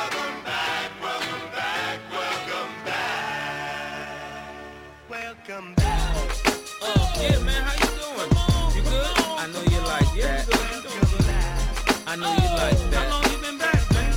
[0.00, 4.56] Welcome back, welcome back, welcome back.
[5.10, 6.16] Welcome back.
[6.80, 8.30] Oh, yeah, man, how you doing?
[8.76, 9.12] You good?
[9.36, 10.48] I know you like that.
[12.06, 12.96] I know you like oh, that.
[12.96, 14.14] How long you been back, man?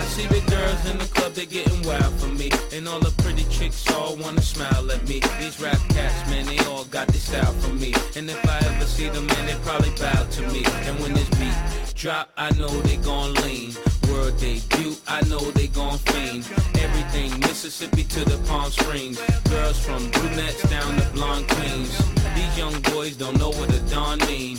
[0.00, 2.50] I see the girls in the club, they getting wild for me.
[2.72, 5.20] And all the pretty chicks all wanna smile at me.
[5.38, 7.94] These rap cats, man, they all got this style from me.
[8.16, 10.64] And if I ever see them, man, they probably bow to me.
[10.88, 11.54] And when this beat
[11.96, 13.72] drop, I know they gon' lean.
[14.10, 16.46] World debut, I know they gon' fiend.
[16.78, 19.18] Everything Mississippi to the Palm Springs.
[19.48, 21.96] Girls from brunettes down to blonde queens.
[22.34, 24.58] These young boys don't know what a dawn mean.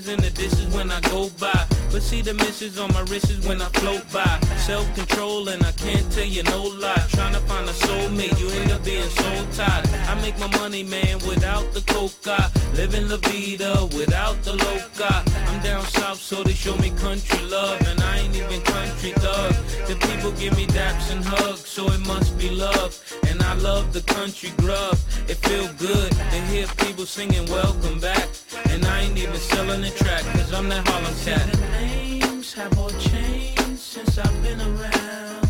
[0.00, 1.66] The and the dishes when I go by.
[1.90, 4.38] But see the misses on my wrists when I float by.
[4.56, 7.04] Self-control and I can't tell you no lie.
[7.08, 9.88] Trying to find a soulmate, you end up being so tired.
[10.08, 12.50] I make my money, man, without the coca.
[12.74, 15.24] Living la vida without the loca.
[15.48, 17.80] I'm down south, so they show me country love.
[17.88, 19.52] And I ain't even country thug.
[19.88, 22.92] The people give me daps and hugs, so it must be love.
[23.28, 24.96] And I love the country grub.
[25.28, 28.28] It feel good to hear people singing welcome back.
[28.78, 31.50] And I ain't even selling the track, cause I'm that Harlem cat.
[31.50, 35.48] The names have all changed since I've been around.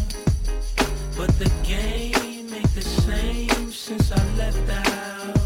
[1.15, 5.38] But the game ain't the same since I left out.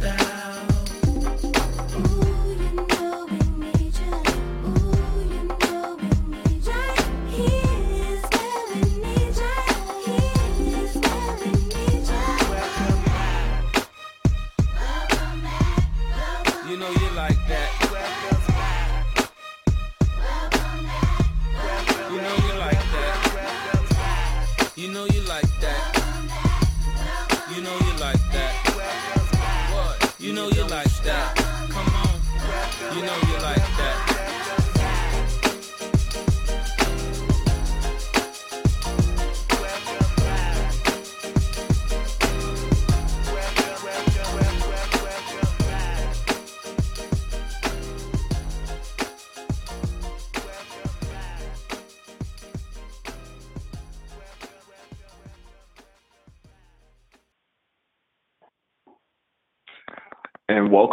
[0.00, 0.20] Since
[1.94, 2.33] I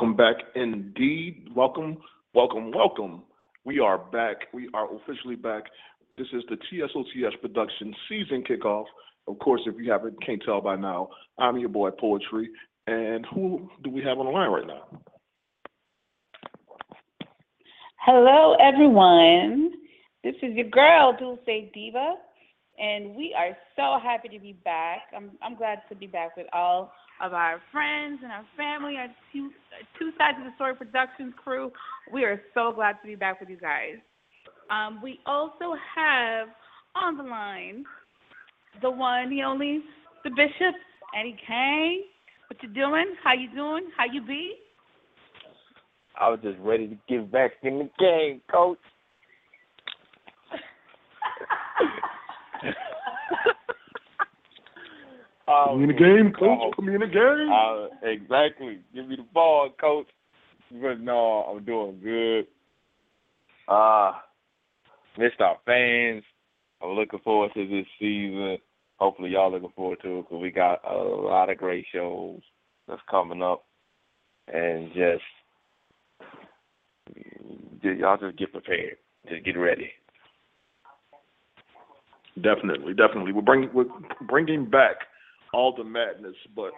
[0.02, 1.48] welcome back indeed.
[1.56, 1.98] Welcome,
[2.34, 3.22] welcome, welcome.
[3.66, 4.52] We are back.
[4.52, 5.66] We are officially back.
[6.18, 8.86] This is the TSOTS production season kickoff.
[9.28, 12.50] Of course, if you haven't can't tell by now, I'm your boy Poetry.
[12.88, 15.02] And who do we have on the line right now?
[17.98, 19.72] Hello, everyone.
[20.24, 22.16] This is your girl, Dulce Diva,
[22.80, 25.02] and we are so happy to be back.
[25.16, 26.92] I'm I'm glad to be back with all
[27.22, 29.52] of our friends and our family, our two
[29.98, 31.72] two sides of the story productions crew.
[32.12, 33.98] We are so glad to be back with you guys.
[34.70, 36.48] Um, we also have
[36.96, 37.84] on the line
[38.82, 39.82] the one, the only,
[40.24, 40.76] the Bishop,
[41.20, 42.04] Eddie Kane.
[42.48, 43.16] What you doing?
[43.24, 43.90] How you doing?
[43.96, 44.56] How you be?
[46.20, 48.78] I was just ready to get back in the game, coach.
[55.78, 56.60] Me in the game, coach.
[56.62, 57.50] oh, Put me in the game.
[57.52, 58.80] uh, exactly.
[58.94, 60.08] Give me the ball, coach.
[60.72, 62.48] But no, I'm doing good.
[63.68, 64.14] Uh,
[65.18, 66.24] missed our fans.
[66.82, 68.58] I'm looking forward to this season.
[68.98, 72.40] Hopefully, y'all looking forward to it because we got a lot of great shows
[72.88, 73.64] that's coming up,
[74.52, 75.24] and just
[77.84, 78.98] just- y'all just get prepared.
[79.30, 79.92] Just get ready.
[82.42, 83.34] Definitely, definitely.
[83.34, 83.86] We're bringing we're
[84.28, 84.96] bringing back
[85.54, 86.72] all the madness, but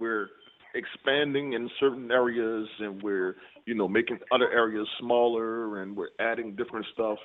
[0.00, 0.28] we're
[0.74, 6.54] expanding in certain areas, and we're you know making other areas smaller, and we're adding
[6.54, 7.18] different stuff.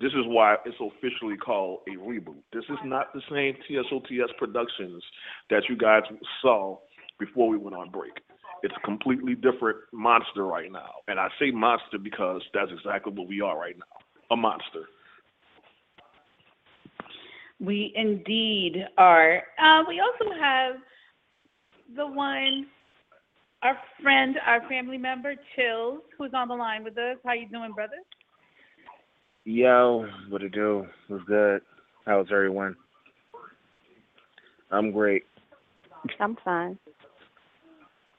[0.00, 2.42] This is why it's officially called a reboot.
[2.52, 5.02] This is not the same TSOTS Productions
[5.48, 6.02] that you guys
[6.42, 6.78] saw
[7.18, 8.12] before we went on break.
[8.62, 13.28] It's a completely different monster right now, and I say monster because that's exactly what
[13.28, 14.84] we are right now, a monster.
[17.60, 19.42] We indeed are.
[19.58, 20.76] Uh, we also have
[21.96, 22.66] the one,
[23.62, 27.16] our friend, our family member, Chills, who's on the line with us.
[27.24, 27.96] How you doing, brother?
[29.44, 30.86] Yo, what it do?
[31.08, 31.62] What's good?
[32.04, 32.76] How's everyone?
[34.70, 35.22] I'm great.
[36.20, 36.78] I'm fine.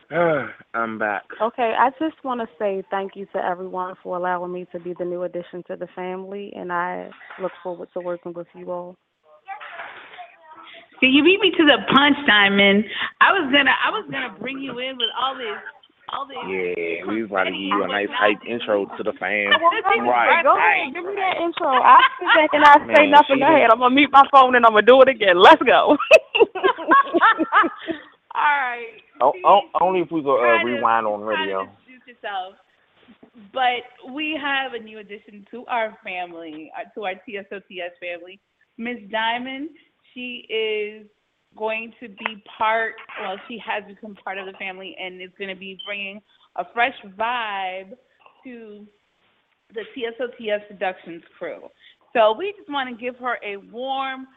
[0.73, 1.23] I'm back.
[1.41, 4.93] Okay, I just want to say thank you to everyone for allowing me to be
[4.97, 7.09] the new addition to the family, and I
[7.41, 8.95] look forward to working with you all.
[10.99, 12.85] See, you beat me to the punch, Diamond.
[13.21, 15.57] I was gonna, I was gonna bring you in with all this,
[16.09, 16.37] all this.
[16.49, 19.53] Yeah, we was about to give you a nice hype intro to the fans.
[19.61, 21.69] Right, go ahead, give me that intro.
[21.69, 23.37] I sit back and I say Man, nothing.
[23.37, 23.69] she Go ahead.
[23.69, 25.37] I'm gonna mute my phone and I'm gonna do it again.
[25.37, 25.97] Let's go.
[28.33, 28.97] all right.
[29.21, 31.59] Oh, oh, only if we go uh, try to- rewind on try to radio.
[32.07, 32.55] yourself.
[33.53, 38.39] But we have a new addition to our family, uh, to our TSOTS family.
[38.77, 39.69] Miss Diamond,
[40.17, 41.05] she is
[41.55, 45.49] going to be part, well, she has become part of the family and is going
[45.49, 46.19] to be bringing
[46.55, 47.91] a fresh vibe
[48.43, 48.85] to
[49.73, 51.69] the TSOTS Productions crew.
[52.13, 54.27] So we just want to give her a warm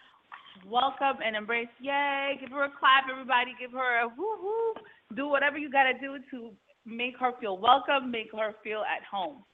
[0.68, 1.68] welcome and embrace.
[1.80, 2.36] Yay!
[2.40, 3.52] Give her a clap, everybody.
[3.58, 4.74] Give her a whoo whoo.
[5.16, 6.50] Do whatever you got to do to
[6.84, 9.44] make her feel welcome, make her feel at home.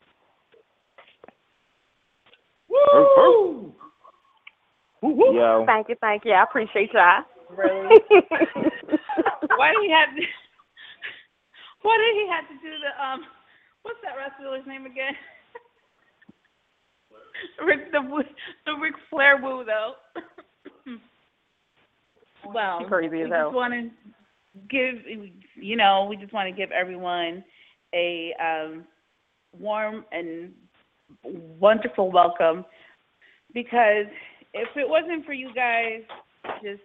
[2.68, 3.74] Woo!
[5.06, 5.34] Woo, woo.
[5.36, 6.32] Yo, thank you, thank you.
[6.32, 7.22] I appreciate y'all.
[7.56, 7.96] Really?
[9.56, 10.22] Why did he have to?
[11.82, 13.24] Why did he have to do the um?
[13.82, 15.14] What's that wrestler's name again?
[17.64, 18.24] Rick the Woo-
[18.66, 19.92] the Ric Flair woo though.
[22.52, 23.44] well, She crazy we as hell.
[23.44, 23.90] just want to
[24.68, 24.96] give
[25.54, 27.44] you know we just want to give everyone
[27.94, 28.84] a um,
[29.52, 30.52] warm and
[31.22, 32.64] wonderful welcome
[33.54, 34.06] because
[34.56, 36.02] if it wasn't for you guys
[36.62, 36.82] just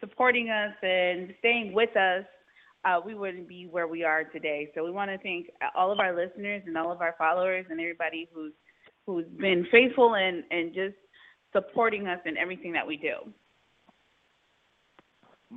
[0.00, 2.24] supporting us and staying with us,
[2.84, 4.70] uh, we wouldn't be where we are today.
[4.74, 5.46] So we want to thank
[5.76, 8.52] all of our listeners and all of our followers and everybody who's
[9.06, 10.96] who's been faithful and and just
[11.52, 13.32] supporting us in everything that we do.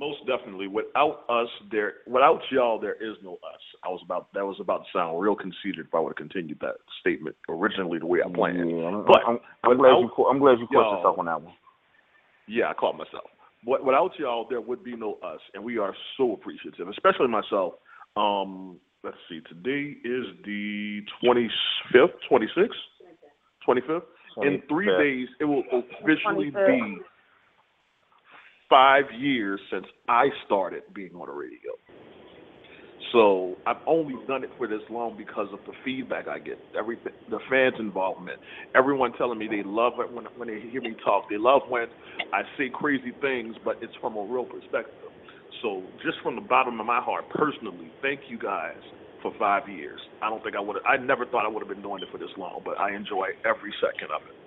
[0.00, 0.66] Most definitely.
[0.66, 1.96] Without us, there.
[2.06, 3.60] Without y'all, there is no us.
[3.84, 4.32] I was about.
[4.32, 7.98] That was about to sound real conceited if I would have continued that statement originally
[7.98, 8.70] the way I planned.
[8.70, 11.26] yeah, I'm, But I'm, I'm glad you without cau- I'm glad you caught yourself on
[11.26, 11.52] that one.
[12.48, 13.28] Yeah, I caught myself.
[13.66, 17.74] But without y'all, there would be no us, and we are so appreciative, especially myself.
[18.16, 19.42] Um, let's see.
[19.50, 21.50] Today is the twenty
[21.92, 22.80] fifth, twenty sixth,
[23.66, 24.08] twenty fifth.
[24.40, 26.66] In three days, it will officially 25th.
[26.66, 26.98] be
[28.70, 31.72] five years since I started being on the radio.
[33.12, 37.12] So I've only done it for this long because of the feedback I get, everything,
[37.28, 38.38] the fans' involvement,
[38.76, 41.24] everyone telling me they love it when when they hear me talk.
[41.30, 41.88] They love when
[42.32, 45.10] I say crazy things, but it's from a real perspective.
[45.62, 48.80] So just from the bottom of my heart, personally, thank you guys
[49.22, 50.00] for five years.
[50.22, 50.78] I don't think I would.
[50.86, 53.28] I never thought I would have been doing it for this long, but I enjoy
[53.44, 54.39] every second of it.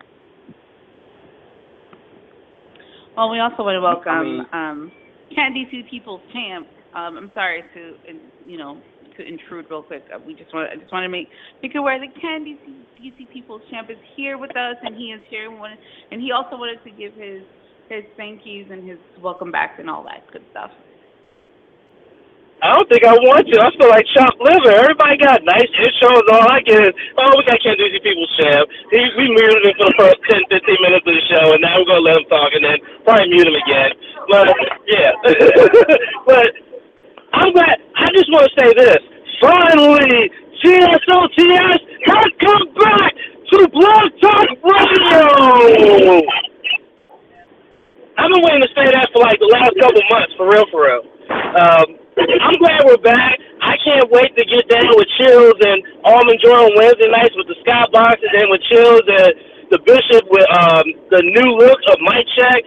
[3.16, 4.92] Well, we also want to welcome um,
[5.36, 6.68] Can't DC People's Champ.
[6.96, 7.94] Um, I'm sorry to,
[8.48, 8.82] you know,
[9.18, 10.04] to intrude real quick.
[10.14, 11.30] Uh, we just want, I just want to make
[11.62, 15.48] make aware that Can't DC, People's Champ is here with us, and he is here.
[15.48, 15.78] And, wanted,
[16.10, 17.44] and he also wanted to give his
[17.88, 20.72] his thank yous and his welcome backs and all that good stuff.
[22.64, 23.60] I don't think I want to.
[23.60, 24.72] I feel like chopped liver.
[24.72, 26.24] Everybody got nice intros.
[26.32, 28.72] All I get is, oh, we got Can't Do People's Champ.
[28.88, 31.76] He, we muted him for the first 10, 15 minutes of the show, and now
[31.76, 33.92] we're going to let him talk and then probably mute him again.
[34.32, 34.48] But,
[34.88, 35.12] yeah.
[36.32, 36.48] but
[37.36, 37.84] I'm glad.
[38.00, 39.02] I just want to say this.
[39.44, 40.32] Finally,
[40.64, 43.12] TSOTS has come back
[43.52, 45.28] to Blog Talk Radio.
[48.16, 50.88] I've been waiting to say that for like the last couple months, for real, for
[50.88, 51.13] real.
[51.30, 51.88] Um,
[52.20, 53.40] I'm glad we're back.
[53.62, 57.48] I can't wait to get down with Chills and Almond Joy on Wednesday nights with
[57.48, 59.32] the Skybox and with Chills and
[59.72, 62.62] the Bishop with um, the new look of Mic Check.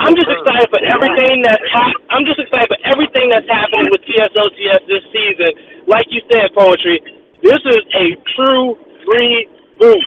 [0.00, 4.00] I'm just excited for everything that's hap- I'm just excited for everything that's happening with
[4.08, 5.50] TSOTS this season.
[5.88, 7.00] Like you said, poetry.
[7.42, 8.76] This is a true
[9.08, 10.04] reboot.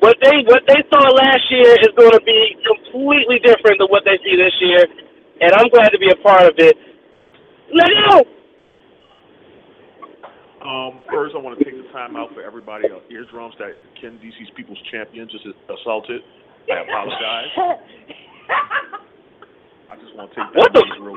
[0.00, 4.04] What they what they saw last year is going to be completely different than what
[4.04, 4.84] they see this year,
[5.40, 6.76] and I'm glad to be a part of it.
[7.72, 8.24] Let it go.
[10.64, 14.18] Um, first, I want to take the time out for everybody on eardrums that Ken
[14.22, 16.22] DC's People's Champion just assaulted.
[16.72, 17.52] I apologize.
[19.92, 21.14] I just want to take that What the real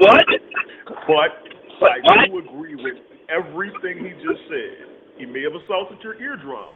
[1.07, 1.31] what?
[1.79, 2.27] But I What?
[2.27, 2.97] do agree with
[3.29, 4.91] everything he just said.
[5.17, 6.75] He may have assaulted your eardrums,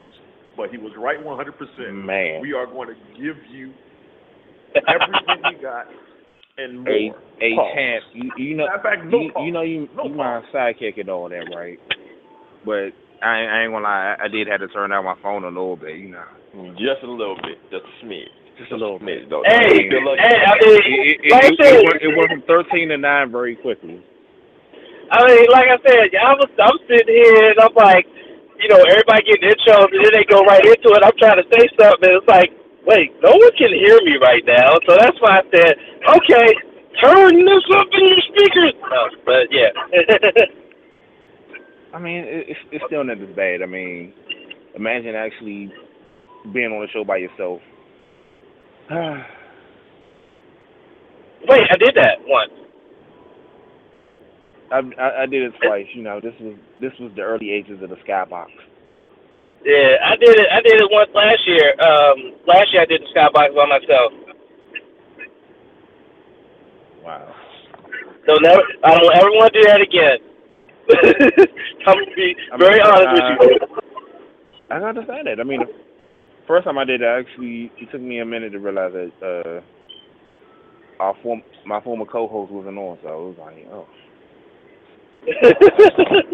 [0.55, 1.93] but he was right 100%.
[1.93, 2.41] Man.
[2.41, 3.73] We are going to give you
[4.87, 5.87] everything we got
[6.57, 6.85] and more.
[6.87, 7.71] Hey, hey, Pause.
[7.75, 9.43] champ, you you know Matter of fact, no you, pause.
[9.45, 11.79] you know you No you my sidekick and all that, right?
[12.65, 12.93] But
[13.23, 15.43] I ain't, I ain't gonna lie, I, I did have to turn down my phone
[15.43, 16.25] a little bit, you know.
[16.55, 18.29] Mm, just a little bit, just a smidge.
[18.59, 19.29] Just a little bit.
[19.29, 19.41] though.
[19.45, 20.19] Hey, Good luck.
[20.19, 22.43] hey, I It, mean, it, it, like I it, said, it, went, it went from
[22.45, 24.03] thirteen to nine very quickly.
[25.09, 28.05] I mean, like I said, I was I'm sitting here and I'm like,
[28.61, 31.01] you know, everybody getting intros and then they go right into it.
[31.03, 32.51] I'm trying to say something and it's like,
[32.85, 34.77] wait, no one can hear me right now.
[34.87, 35.75] So that's why I said,
[36.07, 36.53] okay,
[37.01, 38.73] turn this up in your speakers.
[38.89, 39.71] No, but yeah.
[41.93, 43.61] I mean, it's it's still not as bad.
[43.61, 44.13] I mean,
[44.75, 45.73] imagine actually
[46.53, 47.61] being on a show by yourself.
[51.47, 52.51] wait, I did that once.
[54.71, 55.87] I, I I did it twice.
[55.93, 58.47] You know, this was this was the early ages of the skybox.
[59.63, 60.47] Yeah, I did it.
[60.51, 61.73] I did it once last year.
[61.77, 64.11] Um, last year I did the skybox by myself.
[67.03, 67.35] Wow.
[68.25, 70.17] So never, I don't ever want to do that again.
[71.87, 73.81] I'm gonna be I mean, very honest uh, with you.
[74.69, 75.39] I can understand that.
[75.39, 78.59] I mean, the first time I did it, actually, it took me a minute to
[78.59, 79.61] realize that uh,
[81.01, 83.87] our form, my former co-host wasn't on, so it was like, oh.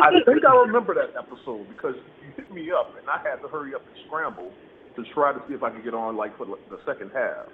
[0.01, 1.95] I think I remember that episode because
[2.37, 4.51] you hit me up and I had to hurry up and scramble
[4.95, 7.47] to try to see if I could get on like for the the second half.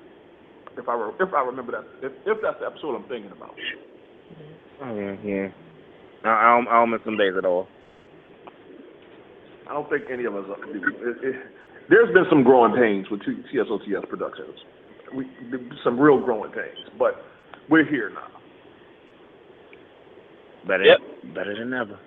[0.78, 3.56] If I re- if I remember that if if that's the episode I'm thinking about.
[4.82, 5.48] Oh, yeah, yeah.
[6.26, 7.68] I, I don't, I don't miss some days at all.
[9.70, 10.80] I don't think any of us uh, do.
[10.80, 11.36] It, it,
[11.90, 14.58] there's been some growing pains with T- TSOTS Productions.
[15.16, 15.28] We
[15.84, 17.24] some real growing pains, but
[17.70, 18.28] we're here now.
[20.68, 20.98] Better, Yep.
[21.36, 22.00] better than ever.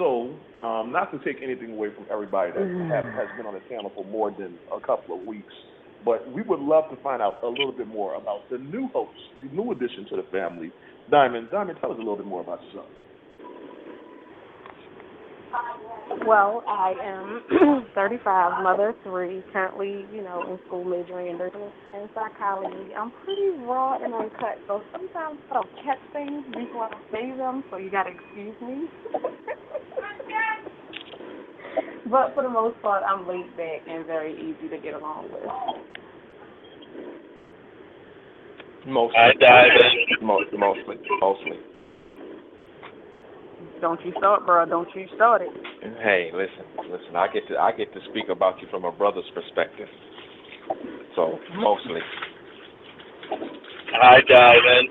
[0.00, 0.32] So,
[0.64, 3.92] um, not to take anything away from everybody that have, has been on the channel
[3.94, 5.52] for more than a couple of weeks,
[6.06, 9.20] but we would love to find out a little bit more about the new host,
[9.42, 10.72] the new addition to the family,
[11.10, 11.48] Diamond.
[11.52, 12.88] Diamond, tell us a little bit more about yourself.
[16.26, 21.70] Well, I am 35, mother of three, currently, you know, in school majoring in nursing
[21.94, 22.94] and psychology.
[22.94, 27.78] I'm pretty raw and uncut, so sometimes I'll catch things before I say them, so
[27.78, 28.86] you gotta excuse me.
[32.10, 35.42] but for the most part, I'm laid back and very easy to get along with.
[38.86, 39.16] Mostly.
[39.16, 39.70] I dive
[40.20, 40.26] in.
[40.26, 40.96] Most, mostly.
[41.20, 41.69] Mostly.
[43.80, 44.66] Don't you start, bro.
[44.66, 45.48] Don't you start it.
[46.02, 47.16] Hey, listen, listen.
[47.16, 49.88] I get to I get to speak about you from a brother's perspective.
[51.16, 52.00] So mostly.
[54.02, 54.84] I dive in.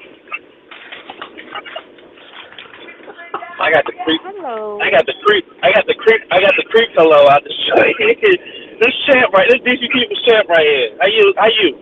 [3.62, 4.22] I got the creep.
[4.24, 4.80] Hello.
[4.82, 5.46] I got the creep.
[5.62, 6.22] I got the creep.
[6.32, 7.78] I got the creep hello out the show.
[8.80, 9.48] this champ right.
[9.50, 10.98] This DC people's champ right here.
[11.00, 11.34] How you?
[11.38, 11.78] How you?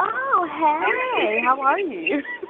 [0.00, 1.40] Oh, hey.
[1.44, 2.22] How are you?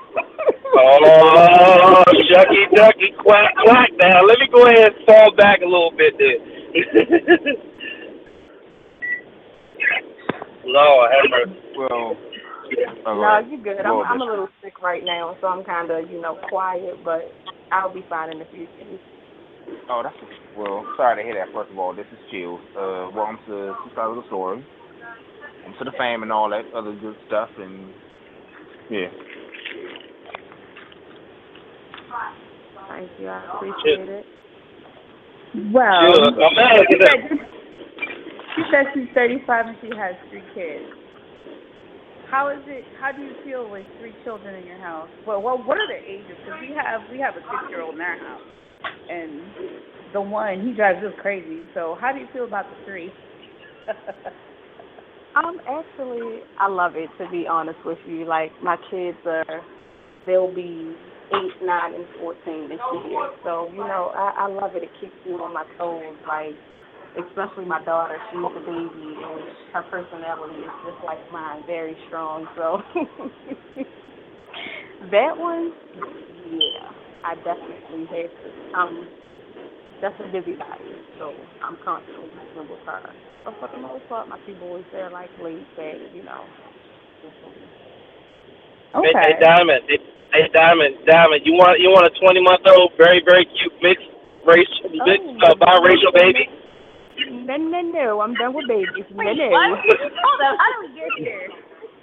[0.78, 3.90] Oh, shucky ducky quack quack.
[3.99, 6.38] Now let me go ahead and fall back a little bit there.
[10.66, 11.61] Lord have mercy.
[11.78, 12.16] Well,
[13.06, 13.50] no, ahead.
[13.50, 13.80] you good.
[13.80, 17.32] I'm, I'm a little sick right now, so I'm kind of, you know, quiet, but
[17.70, 18.99] I'll be fine in a few days.
[19.88, 20.16] Oh, that's
[20.56, 20.85] well.
[20.96, 21.52] Sorry to hear that.
[21.54, 22.58] First of all, this is Chill.
[22.76, 24.64] Uh, welcome to Two Sides of the Story,
[25.64, 27.50] and to the fame and all that other good stuff.
[27.58, 27.90] And
[28.90, 29.11] yeah,
[32.88, 33.28] Thank you.
[33.28, 34.25] I appreciate it.
[35.73, 37.38] Well, Sure, I'm mad at she said,
[38.56, 40.85] she said she's 35 and she has three kids.
[42.30, 42.85] How is it?
[43.00, 45.08] How do you feel with three children in your house?
[45.26, 46.37] Well, well, what are their ages?
[46.44, 48.42] Because we have we have a six-year-old in our house,
[49.08, 49.40] and
[50.12, 51.62] the one he drives us crazy.
[51.73, 53.12] So, how do you feel about the three?
[55.37, 58.25] Um, actually, I love it to be honest with you.
[58.25, 59.61] Like my kids are,
[60.26, 60.96] they'll be
[61.35, 63.30] eight, nine, and fourteen this year.
[63.45, 64.83] So you know, I, I love it.
[64.83, 66.16] It keeps me on my toes.
[66.26, 66.54] Like,
[67.16, 68.18] especially my daughter.
[68.30, 69.40] She's a baby, and
[69.73, 72.47] her personality is just like mine, very strong.
[72.56, 72.83] So
[75.11, 75.73] that one,
[76.52, 76.90] yeah,
[77.25, 78.78] I definitely have to.
[78.78, 79.09] Um,
[80.02, 80.76] that's a busy guy,
[81.18, 81.33] so
[81.64, 83.00] I'm constantly dealing with her.
[83.45, 86.45] But for the most part, my two boys, they're like laid back, you know.
[88.95, 89.80] Hey, hey, Diamond,
[90.33, 93.73] hey, hey, Diamond, Diamond, you want you want a twenty month old, very very cute
[93.83, 94.06] mixed
[94.47, 96.49] race, mixed, uh, biracial baby?
[97.30, 99.04] No, no, no, I'm done with babies.
[99.11, 99.49] No, Wait, no.
[99.50, 99.78] what?
[99.80, 101.49] Hold on, how do we get here?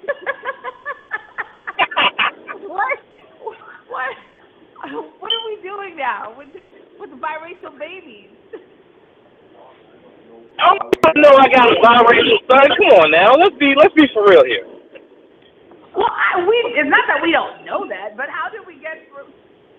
[2.68, 3.00] what?
[3.88, 4.15] What?
[5.20, 6.50] What are we doing now with
[7.00, 8.30] with biracial babies?
[10.60, 10.75] Oh
[11.15, 12.68] no, I got a biracial son.
[12.77, 14.65] Come on now, let's be let's be for real here.
[15.95, 18.97] Well, I, we it's not that we don't know that, but how did we get
[19.13, 19.29] from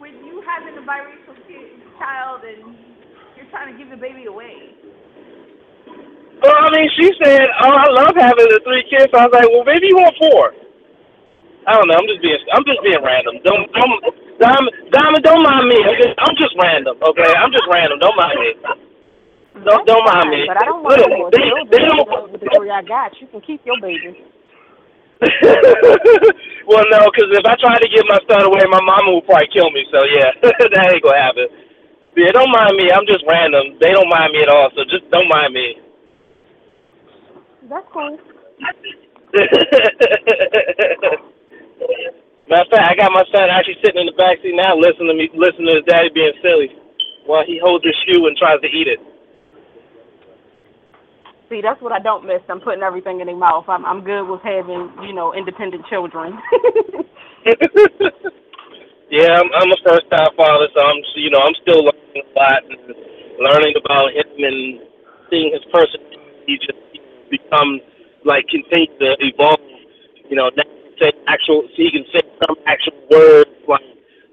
[0.00, 2.76] with you having a biracial kid, child and
[3.36, 4.74] you're trying to give the baby away?
[6.42, 9.48] Well, I mean, she said, "Oh, I love having the three kids." I was like,
[9.50, 10.54] "Well, maybe you want four.
[11.66, 11.96] I don't know.
[11.96, 13.40] I'm just being I'm just being random.
[13.42, 13.98] Don't don't
[14.38, 15.78] Diamond Diamond don't mind me.
[15.82, 16.94] I'm just I'm just random.
[17.00, 17.98] Okay, I'm just random.
[17.98, 18.50] Don't mind me.
[19.64, 20.44] Don't don't mind me.
[20.46, 21.70] But I don't want Look, any more they- children.
[21.70, 24.26] they don't- with the three I got, you can keep your baby.
[26.66, 29.48] well, no, because if I try to give my son away, my mama will probably
[29.54, 29.86] kill me.
[29.92, 31.46] So yeah, that ain't gonna happen.
[32.16, 32.90] Yeah, don't mind me.
[32.90, 33.78] I'm just random.
[33.80, 34.70] They don't mind me at all.
[34.74, 35.76] So just don't mind me.
[37.68, 38.18] That's cool.
[42.46, 45.08] Matter of fact, I got my son actually sitting in the back seat now, listening
[45.08, 46.68] to me, listening to his daddy being silly,
[47.26, 49.00] while he holds his shoe and tries to eat it.
[51.54, 52.42] See, that's what I don't miss.
[52.50, 53.66] I'm putting everything in their mouth.
[53.68, 56.34] I'm I'm good with having, you know, independent children.
[59.08, 62.34] yeah, I'm, I'm a first time father, so I'm you know I'm still learning a
[62.34, 62.90] lot, and
[63.38, 64.80] learning about him and
[65.30, 66.74] seeing his personality just
[67.30, 67.78] become
[68.24, 69.62] like continue to evolve.
[70.28, 70.64] You know, now
[71.00, 73.86] say actual, so he can say some actual words like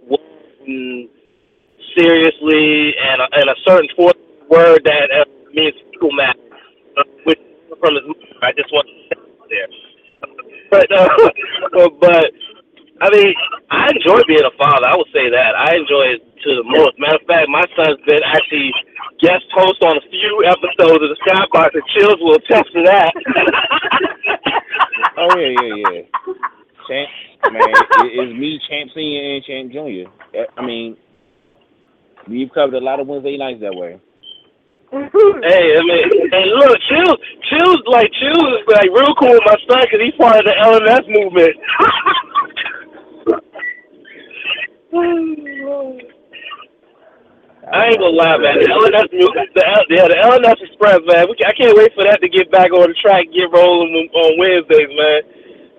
[0.10, 0.26] words
[0.66, 1.08] and
[1.96, 4.18] seriously, and a, and a certain fourth
[4.50, 6.40] word that uh, means equal matter,
[6.98, 7.40] uh, which
[7.80, 8.20] from his mother.
[8.42, 8.94] I just want to
[9.50, 9.68] there.
[10.70, 11.10] But uh,
[12.00, 12.32] but
[13.02, 13.34] I mean,
[13.72, 14.86] I enjoy being a father.
[14.86, 17.00] I would say that I enjoy it to the most.
[17.02, 18.72] Matter of fact, my son's been actually
[19.20, 23.10] guest host on a few episodes of the Skybox, and Chills will attest to that.
[25.18, 26.06] oh yeah, yeah, yeah.
[26.86, 27.10] Champ,
[27.54, 30.06] man, it, it's me, Champ Senior and Champ Junior.
[30.58, 30.96] I mean,
[32.28, 34.00] we've covered a lot of Wednesday nights that way.
[34.92, 36.04] Hey, I mean,
[36.36, 40.16] and look, Chills, Chills, like Chills is like real cool with my son because he's
[40.20, 41.56] part of the LMS movement.
[47.72, 48.60] I ain't gonna lie, man.
[48.60, 49.64] The LNS, the
[49.96, 51.32] yeah, the LNS Express, man.
[51.32, 54.36] We, I can't wait for that to get back on the track, get rolling on
[54.36, 55.22] Wednesdays, man.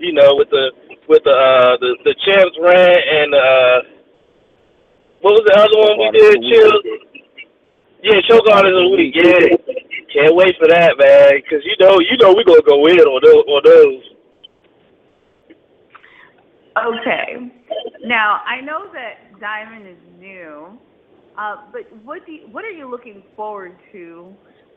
[0.00, 0.72] You know, with the
[1.04, 3.76] with the uh the the champs rant and uh
[5.20, 6.40] what was the other one we did?
[6.48, 7.11] Chill.
[8.02, 9.14] Yeah, choke artists of the week.
[9.14, 9.56] Yeah,
[10.12, 11.40] can't wait for that, man.
[11.40, 13.44] Because you know, you know, we gonna go in on those.
[13.46, 14.02] On those.
[16.76, 17.52] Okay.
[18.04, 20.78] Now I know that Diamond is new,
[21.38, 24.34] uh, but what do you, what are you looking forward to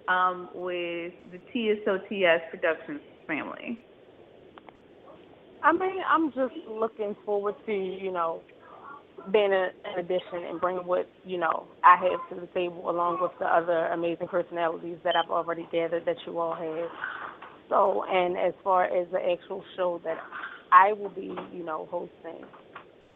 [0.08, 3.80] um, with the TSOTS Productions family?
[5.64, 8.42] I mean, I'm just looking forward to, you know,
[9.32, 13.20] being a, an addition and bringing what, you know, I have to the table along
[13.22, 16.90] with the other amazing personalities that I've already gathered that you all have.
[17.70, 20.18] So, and as far as the actual show that
[20.72, 22.46] I will be, you know, hosting,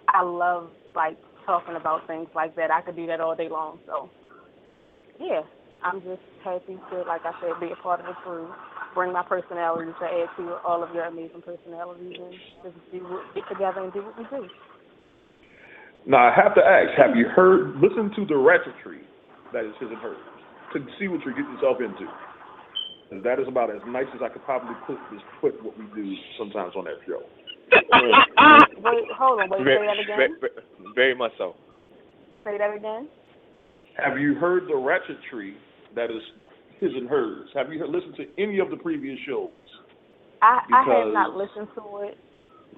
[0.08, 2.72] I love, like, talking about things like that.
[2.72, 3.80] I could do that all day long.
[3.86, 4.10] So,
[5.20, 5.42] yeah,
[5.84, 8.50] I'm just happy to, like I said, be a part of the crew,
[8.96, 12.34] bring my personality to add to all of your amazing personalities, and
[12.64, 14.50] just do get together and do what we do.
[16.06, 17.20] Now I have to ask: Have hmm.
[17.20, 19.04] you heard, listened to the ratchetry
[19.54, 20.18] that is his and hers
[20.74, 22.08] to see what you're getting yourself into?
[23.12, 25.86] And that is about as nice as I could probably put just put what we
[25.96, 27.22] do sometimes on that show.
[28.82, 30.18] Wait, hold on, wait, say very, that again.
[30.40, 30.52] very,
[30.96, 31.56] very much so.
[32.44, 33.08] Say that again.
[34.04, 35.54] Have you heard the ratchetry
[35.96, 36.22] that is
[36.80, 37.50] his and hers?
[37.54, 39.50] Have you heard, listened to any of the previous shows?
[40.42, 42.18] I I have not listened to it,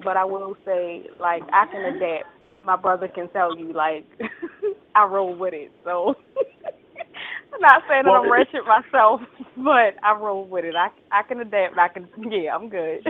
[0.03, 2.27] but I will say, like, I can adapt.
[2.65, 4.05] My brother can tell you, like,
[4.95, 5.71] I roll with it.
[5.83, 6.15] So
[7.53, 9.21] I'm not saying that I'm it- wretched myself,
[9.57, 10.75] but I roll with it.
[10.75, 11.77] I I can adapt.
[11.77, 12.07] I can.
[12.29, 13.01] Yeah, I'm good.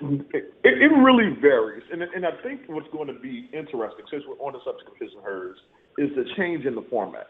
[0.00, 4.36] It, it really varies, and and I think what's going to be interesting, since we're
[4.44, 5.56] on the subject of his and hers,
[5.98, 7.26] is the change in the format.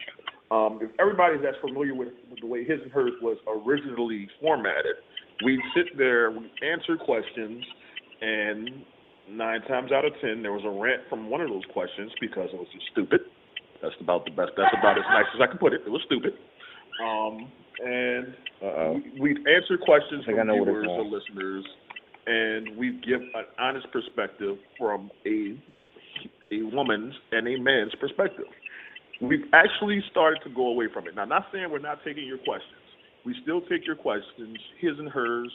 [0.51, 4.97] Um, if everybody that's familiar with, with the way his and hers was originally formatted,
[5.45, 7.65] we'd sit there, we'd answer questions,
[8.21, 8.71] and
[9.33, 12.49] nine times out of ten there was a rant from one of those questions because
[12.53, 13.21] it was just stupid.
[13.81, 14.53] That's about the best.
[14.57, 15.83] That's about as nice as I can put it.
[15.85, 16.35] It was stupid.
[17.03, 17.51] Um,
[17.83, 19.01] and Uh-oh.
[19.19, 21.65] we- we'd answer questions from I know what it's viewers or listeners,
[22.27, 25.57] and we give an honest perspective from a
[26.53, 28.45] a woman's and a man's perspective.
[29.21, 31.15] We've actually started to go away from it.
[31.15, 32.83] Now, not saying we're not taking your questions.
[33.25, 35.51] We still take your questions, his and hers,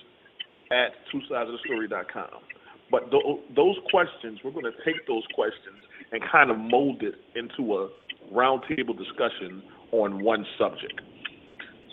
[0.72, 2.42] at twosidesofthestory.com.
[2.90, 3.24] But th-
[3.56, 7.90] those questions, we're going to take those questions and kind of mold it into a
[8.34, 11.02] roundtable discussion on one subject.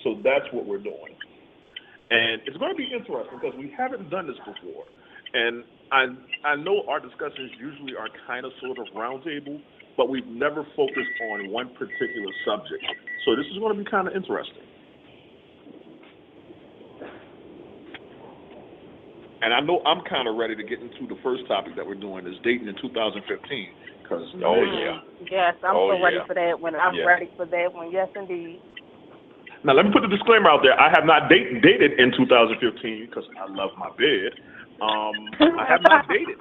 [0.02, 1.16] So that's what we're doing.
[2.10, 4.84] And it's going to be interesting because we haven't done this before.
[5.34, 6.06] And I
[6.46, 9.60] I know our discussions usually are kind of sort of roundtable,
[9.96, 12.84] but we've never focused on one particular subject.
[13.24, 14.62] So this is going to be kind of interesting.
[19.44, 22.00] And I know I'm kind of ready to get into the first topic that we're
[22.00, 23.20] doing is dating in 2015
[24.02, 25.00] because Oh yeah.
[25.30, 26.24] Yes, I'm Oh, so ready yeah.
[26.26, 26.74] for that one.
[26.74, 27.04] I'm Yeah.
[27.04, 27.90] ready for that one.
[27.92, 28.60] Yes, indeed.
[29.64, 30.78] Now, let me put the disclaimer out there.
[30.78, 34.32] I have not date, dated in 2015 because I love my bed.
[34.80, 35.16] Um,
[35.60, 36.36] I have not dated.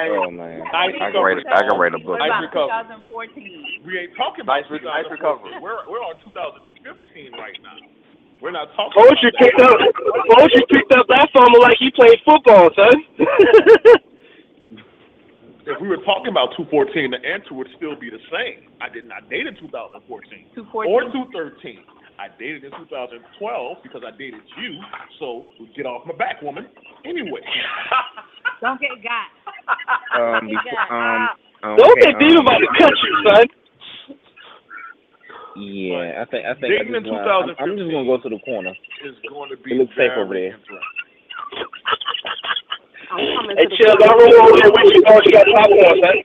[0.00, 1.38] Oh man, I I can write.
[1.38, 2.16] A, I can write a book.
[2.16, 2.96] What Nice about recovery.
[3.04, 3.84] 2014?
[3.84, 5.20] We ain't talking about Nice re- nice 2014.
[5.20, 5.52] recovery.
[5.60, 7.76] We're we're on 2015 right now.
[8.42, 8.92] We're not talking.
[8.96, 9.70] Poetry about picked that.
[9.70, 9.78] up.
[10.36, 12.94] Poetry picked up that fumble like he played football, son.
[15.66, 18.72] If we were talking about 214, the answer would still be the same.
[18.80, 20.02] I did not date in 2014
[20.56, 20.90] 214.
[20.90, 21.84] or 213.
[22.18, 23.22] I dated in 2012
[23.84, 24.80] because I dated you.
[25.20, 26.66] So get off my back, woman.
[27.04, 27.44] Anyway.
[28.60, 29.28] Don't get got.
[30.16, 31.28] Um, You before, got- um,
[31.62, 33.46] um, Don't get deep um, about the country, son.
[35.56, 38.18] Yeah, I think I think I Dating in just wanna, I'm, I'm just gonna go
[38.22, 38.70] to the corner.
[39.04, 40.54] is going to be It looks safe over there.
[40.54, 40.80] interesting.
[43.10, 45.22] I'm coming Hey, to the Chills, I roll over there with you, dog.
[45.26, 46.16] You got popcorn, son.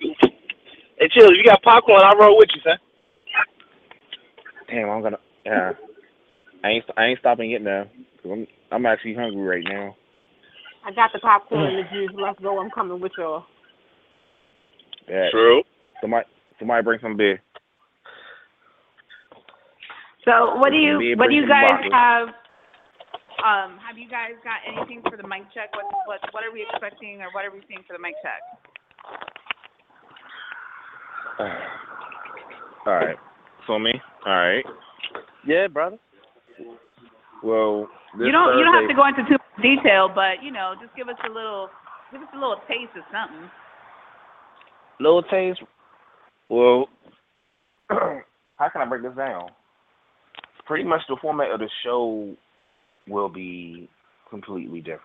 [1.00, 2.78] Hey, Chills, if you got popcorn, I roll with you, son.
[4.70, 5.20] Damn, I'm gonna.
[5.46, 5.74] Yeah,
[6.64, 7.86] I ain't I ain't stopping getting now.
[8.26, 9.96] i I'm I'm actually hungry right now.
[10.86, 12.12] I got the popcorn and the juice.
[12.16, 12.60] Let's go.
[12.60, 13.46] I'm coming with y'all.
[15.10, 15.30] Yeah.
[15.32, 15.64] True.
[16.02, 16.26] Somebody
[16.60, 17.42] somebody bring some beer.
[20.26, 22.30] So what do you what do you guys have?
[23.46, 25.70] Um, have you guys got anything for the mic check?
[25.76, 28.42] What what what are we expecting or what are we seeing for the mic check?
[32.88, 33.18] All right.
[33.68, 33.94] So me.
[34.26, 34.66] All right.
[35.46, 35.98] Yeah, brother.
[37.44, 40.52] Well, this you don't you don't have to go into too much detail, but you
[40.52, 41.70] know, just give us a little
[42.12, 43.50] give us a little taste of something.
[45.00, 45.62] Little taste.
[46.50, 46.90] Well,
[47.90, 49.50] how can I break this down?
[50.66, 52.36] Pretty much the format of the show
[53.08, 53.90] will be
[54.30, 55.02] completely different.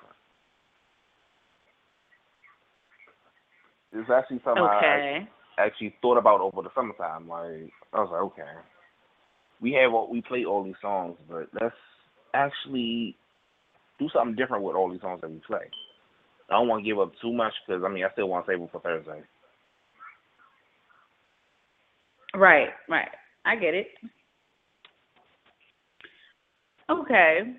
[3.92, 5.26] It's actually something I
[5.58, 7.28] actually thought about over the summertime.
[7.28, 8.50] Like I was like, okay,
[9.60, 11.74] we have all we play all these songs, but let's
[12.32, 13.16] actually
[13.98, 15.68] do something different with all these songs that we play.
[16.48, 18.52] I don't want to give up too much because I mean I still want to
[18.52, 19.22] save them for Thursday.
[22.34, 23.08] Right, right.
[23.44, 23.88] I get it.
[26.90, 27.54] Okay.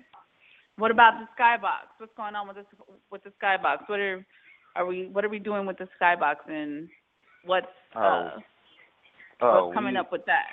[0.76, 1.88] What about the skybox?
[1.98, 2.66] What's going on with this
[3.10, 3.88] with the skybox?
[3.88, 4.24] What are
[4.76, 6.88] are we what are we doing with the skybox and
[7.44, 8.30] what's uh
[9.40, 10.46] Oh, what's coming we- up with that?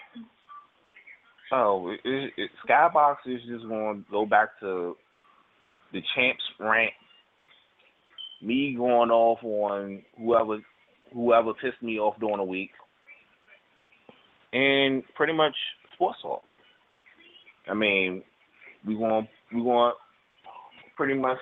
[1.51, 4.95] Oh, it, it, Skybox is just going to go back to
[5.91, 6.91] the champs rant.
[8.41, 10.59] Me going off on whoever
[11.11, 12.69] whoever pissed me off during the week,
[14.53, 15.55] and pretty much
[15.95, 16.43] sports talk.
[17.67, 18.23] I mean,
[18.85, 19.95] we want we want
[20.95, 21.37] pretty much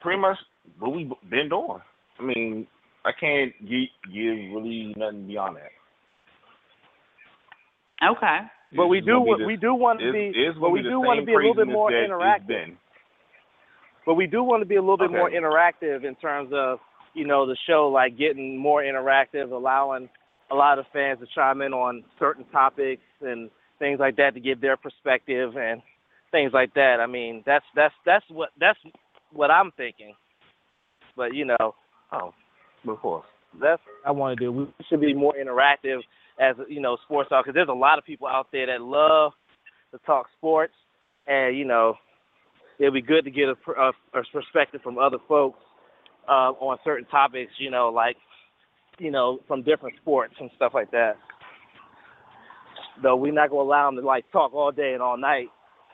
[0.00, 0.36] pretty much
[0.78, 1.80] what we've been doing.
[2.18, 2.66] I mean,
[3.04, 5.70] I can't give, give really nothing beyond that.
[8.10, 8.38] Okay.
[8.76, 10.82] But we do gonna be wa- the- we do want to be it's but we
[10.82, 12.76] do want to be a little bit more interactive.
[14.04, 16.78] But we do want to be a little bit more interactive in terms of,
[17.14, 20.08] you know, the show like getting more interactive, allowing
[20.50, 24.40] a lot of fans to chime in on certain topics and things like that to
[24.40, 25.82] give their perspective and
[26.30, 26.96] things like that.
[27.00, 28.78] I mean, that's that's that's what that's
[29.32, 30.14] what I'm thinking.
[31.16, 31.74] But you know,
[32.12, 32.32] oh,
[32.86, 33.26] of course,
[33.60, 34.52] that's what I want to do.
[34.52, 36.00] We should be more interactive
[36.40, 39.32] as you know, sports talk because there's a lot of people out there that love
[39.92, 40.74] to talk sports,
[41.26, 41.94] and you know,
[42.78, 45.58] it'd be good to get a, a, a perspective from other folks
[46.28, 47.52] uh, on certain topics.
[47.58, 48.16] You know, like
[48.98, 51.16] you know, from different sports and stuff like that.
[53.02, 55.48] Though we're not gonna allow them to like talk all day and all night,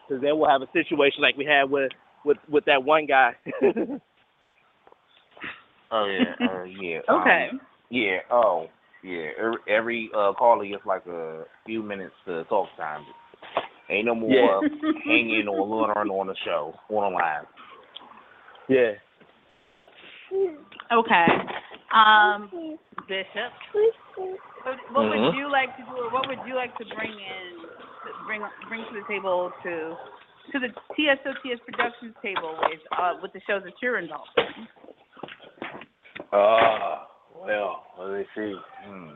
[0.08, 1.92] because then we'll have a situation like we had with
[2.24, 3.32] with with that one guy.
[5.90, 6.98] Oh yeah, uh, yeah.
[7.08, 7.48] Okay.
[7.52, 8.18] Um, yeah.
[8.30, 8.66] Oh
[9.04, 9.28] yeah.
[9.38, 13.04] Every, every uh, caller gets like a few minutes to talk time.
[13.90, 14.60] Ain't no more Yeah.
[15.04, 17.44] hanging or luring on the show on the line.
[18.68, 18.92] yeah.
[20.92, 21.26] Okay.
[21.92, 23.52] Um, Bishop,
[24.14, 25.36] what, what would Mhm.
[25.36, 28.84] you like to do, or what would you like to bring in, to bring bring
[28.84, 29.96] to the table to
[30.52, 34.68] to the TSOTS Productions table with uh with the shows that you're involved in?
[36.32, 37.04] Uh,
[37.36, 38.54] well, let me see.
[38.84, 39.10] Hmm.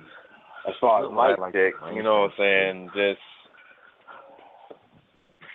[0.69, 2.91] As far as Like- mic like- check, like- you know what I'm saying?
[2.95, 3.21] Just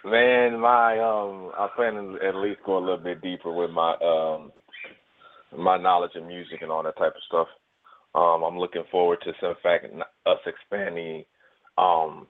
[0.04, 3.94] man, my um, I plan to at least go a little bit deeper with my
[4.02, 4.52] um,
[5.58, 7.48] my knowledge of music and all that type of stuff.
[8.16, 9.86] Um, I'm looking forward to some fact
[10.26, 11.26] us expanding,
[11.78, 12.28] um,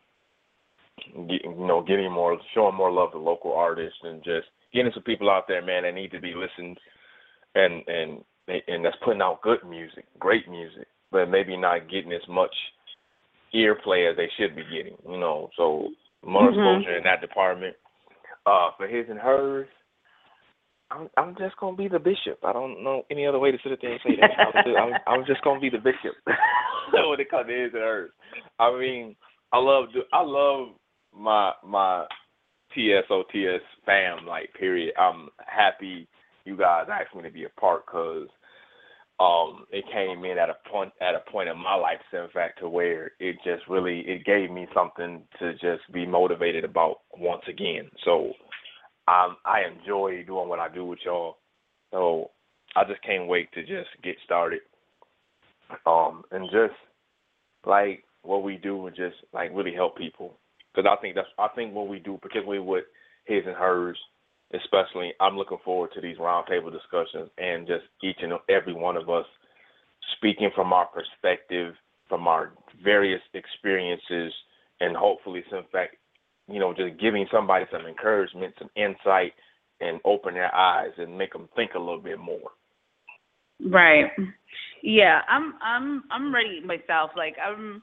[1.27, 5.03] get, you know, getting more, showing more love to local artists and just getting some
[5.03, 6.77] people out there, man, that need to be listened
[7.55, 8.23] and and
[8.67, 12.53] and that's putting out good music, great music, but maybe not getting as much
[13.55, 14.97] earplay as they should be getting.
[15.07, 15.89] You know, so
[16.25, 16.55] more Mhm.
[16.55, 17.75] exposure in that department.
[18.45, 19.69] Uh, for his and hers,
[20.91, 22.39] I'm I'm just gonna be the bishop.
[22.43, 24.31] I don't know any other way to sit there and say that.
[24.39, 26.15] I'm just, I'm, I'm just gonna be the bishop
[26.93, 28.11] when it comes to his and hers.
[28.59, 29.15] I mean,
[29.51, 30.69] I love I love
[31.15, 32.05] my my
[32.75, 34.25] TSOTS fam.
[34.25, 34.93] Like, period.
[34.97, 36.07] I'm happy
[36.45, 38.27] you guys asked me to be a part because
[39.19, 42.59] um it came in at a point at a point in my life in fact
[42.59, 47.43] to where it just really it gave me something to just be motivated about once
[47.47, 48.31] again so
[49.07, 51.37] um i enjoy doing what i do with y'all.
[51.91, 52.31] So
[52.75, 54.61] i just can't wait to just get started.
[55.85, 56.77] Um and just
[57.65, 60.37] like what we do and just like really help people.
[60.73, 62.85] Because i think that's i think what we do particularly with
[63.25, 63.97] his and hers
[64.53, 69.09] especially I'm looking forward to these roundtable discussions and just each and every one of
[69.09, 69.25] us
[70.17, 71.73] speaking from our perspective,
[72.07, 74.33] from our various experiences,
[74.79, 75.95] and hopefully some fact,
[76.47, 79.33] you know, just giving somebody some encouragement, some insight,
[79.79, 82.51] and open their eyes and make them think a little bit more.
[83.65, 84.11] Right.
[84.81, 87.11] Yeah, I'm I'm I'm ready myself.
[87.15, 87.81] Like I'm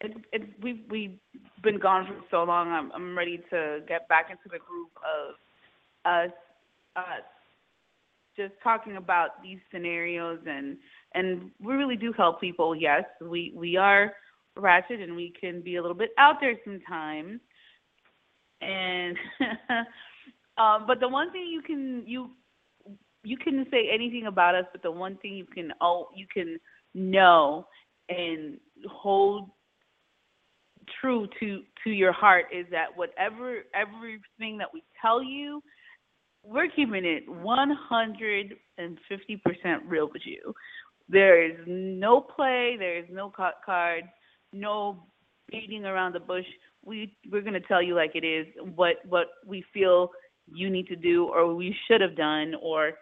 [0.00, 1.18] it, it we've we've
[1.62, 2.68] been gone for so long.
[2.68, 5.34] I'm I'm ready to get back into the group of
[6.04, 6.30] us
[6.96, 7.22] uh
[8.36, 10.76] just talking about these scenarios and
[11.14, 12.74] and we really do help people.
[12.74, 14.12] Yes, we we are
[14.56, 17.40] ratchet and we can be a little bit out there sometimes.
[18.60, 19.16] And
[20.58, 22.30] um but the one thing you can you
[23.22, 26.58] you can say anything about us, but the one thing you can oh you can
[26.94, 27.66] know
[28.08, 29.50] and hold
[31.00, 35.62] true to to your heart is that whatever everything that we tell you,
[36.42, 40.54] we're keeping it one hundred and fifty percent real with you.
[41.08, 44.06] There is no play, there is no cut cards,
[44.52, 45.04] no
[45.50, 46.46] beating around the bush.
[46.84, 50.10] We we're gonna tell you like it is what what we feel
[50.46, 52.92] you need to do or we should have done or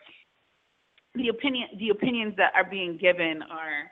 [1.15, 3.91] the opinion the opinions that are being given are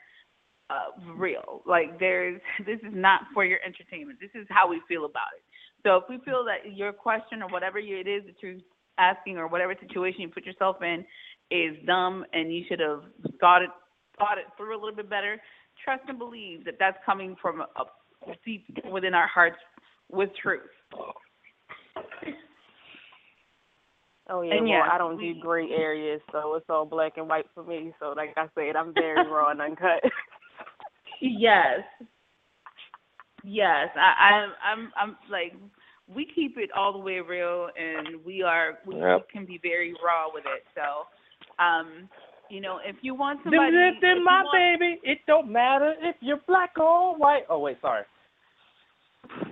[0.71, 1.63] uh, real.
[1.67, 4.19] Like there's this is not for your entertainment.
[4.21, 5.43] This is how we feel about it.
[5.85, 8.61] So if we feel that your question or whatever it is that you're
[8.99, 11.05] asking or whatever situation you put yourself in
[11.51, 13.03] is dumb and you should have
[13.41, 13.71] thought it
[14.19, 15.41] thought it through a little bit better,
[15.85, 17.85] trust and believe that that's coming from a
[18.45, 19.59] deep within our hearts
[20.11, 20.63] with truth.
[24.29, 27.29] Oh yeah, And well, yeah, I don't do gray areas, so it's all black and
[27.29, 27.93] white for me.
[27.99, 30.01] So like I said, I'm very raw and uncut.
[31.21, 31.81] Yes.
[33.45, 34.51] Yes, I, I'm.
[34.65, 34.93] I'm.
[34.97, 35.55] I'm like
[36.15, 38.79] we keep it all the way real, and we are.
[38.87, 39.27] We, Yep.
[39.27, 40.65] we can be very raw with it.
[40.75, 41.07] So,
[41.63, 42.09] um,
[42.51, 45.95] you know, if you want Then, somebody, then, then my want, baby, it don't matter
[46.01, 47.45] if you're black or white.
[47.49, 48.05] Oh wait, sorry.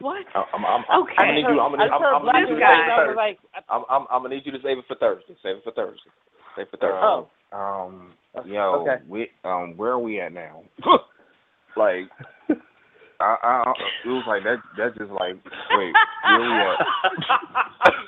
[0.00, 0.26] What?
[0.34, 1.12] I'm, I'm, I'm, Okay.
[1.18, 1.60] I'm gonna need you.
[1.60, 3.16] I'm gonna, I I'm, I'm gonna need you to save it I for was Thursday.
[3.16, 5.34] like, I'm, I'm, I'm gonna need you to save it for Thursday.
[5.42, 6.10] Save it for Thursday.
[6.56, 7.00] Save it for Thursday.
[7.02, 7.28] Oh.
[7.52, 8.12] Um,
[8.46, 9.02] yo, Okay.
[9.08, 10.62] we, um, where are we at now?
[11.76, 12.08] like,
[13.20, 13.72] I, I,
[14.04, 14.58] it was like that.
[14.78, 15.36] That just like,
[15.76, 15.92] wait,
[16.24, 16.78] where we at?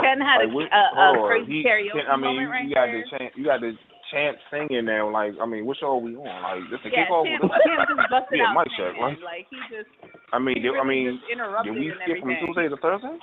[0.00, 1.26] Ken had Like, a, what- a, a on.
[1.28, 3.72] crazy He- karaoke I mean, moment you, right you got the chant, you got the
[4.12, 5.10] chant singing now.
[5.10, 6.22] Like, I mean, what show are we on?
[6.42, 7.24] Like, this the yeah, kickoff?
[7.26, 7.50] Cam, This-
[7.98, 8.94] just busted yeah, out mic check.
[9.00, 9.90] Like, Like he just,
[10.32, 12.36] I mean, he did, I mean, just did we skip from.
[12.46, 13.18] Tuesday to Thursday?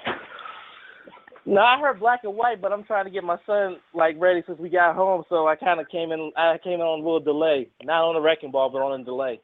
[1.48, 4.42] No, I heard black and white, but I'm trying to get my son like ready
[4.48, 5.24] since we got home.
[5.30, 6.32] So I kind of came in.
[6.36, 9.04] I came in on a little delay, not on a wrecking ball, but on a
[9.04, 9.40] delay.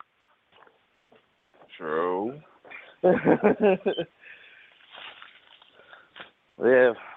[1.78, 2.40] True.
[3.04, 3.16] yeah,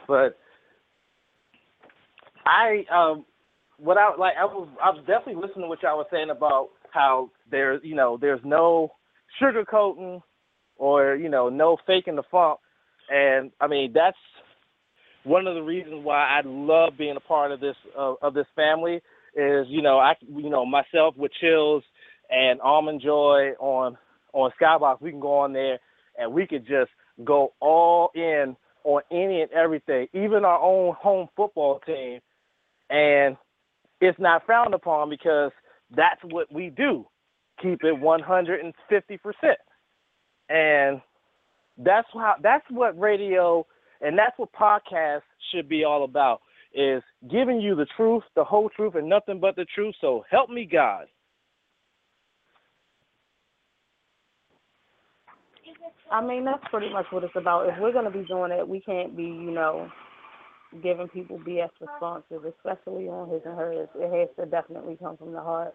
[0.07, 0.39] but
[2.47, 3.25] I um,
[3.79, 6.69] what I like, I was I was definitely listening to what y'all was saying about
[6.91, 8.93] how there's you know there's no
[9.41, 10.21] sugarcoating
[10.77, 12.61] or you know no faking the funk,
[13.11, 14.17] and I mean that's
[15.25, 19.01] one of the reasons why I love being a part of this of this family
[19.37, 21.83] is you know I you know myself with Chills
[22.31, 23.97] and Almond Joy on
[24.33, 25.01] on Skybox.
[25.01, 25.79] We can go on there
[26.19, 26.91] and we could just
[27.25, 32.21] go all in on any and everything even our own home football team.
[32.91, 33.37] And
[34.01, 35.53] it's not frowned upon because
[35.97, 37.07] that's what we do.
[37.63, 39.59] Keep it 150 percent
[40.49, 41.01] and
[41.79, 43.67] that's how that's what radio
[44.01, 46.41] and that's what podcasts should be all about
[46.75, 50.51] is giving you the truth the whole truth and nothing but the truth so help
[50.51, 51.07] me god
[56.11, 57.69] I mean, that's pretty much what it's about.
[57.69, 59.91] If we're going to be doing it, we can't be, you know,
[60.81, 63.89] giving people BS responses, especially on his and hers.
[63.97, 65.75] It has to definitely come from the heart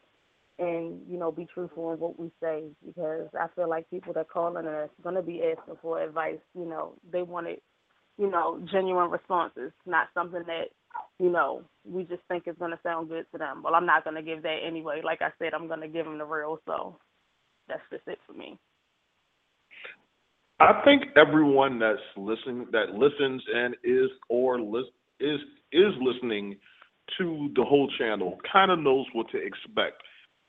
[0.60, 4.30] and, you know, be truthful in what we say because I feel like people that
[4.30, 6.40] call in are going to be asking for advice.
[6.54, 7.64] You know, they want it,
[8.18, 10.66] you know, genuine responses, not something that,
[11.20, 13.64] you know, we just think is to sound good to them.
[13.64, 15.02] Well, I'm not to give that anyway.
[15.04, 16.98] Like I said, I'm to give them the real, so
[17.68, 18.58] that's just it for me.
[20.60, 24.84] I think everyone that's listening, that listens and is or lis-
[25.22, 25.40] is
[25.72, 26.58] is listening
[27.18, 30.02] to the whole channel, kind of knows what to expect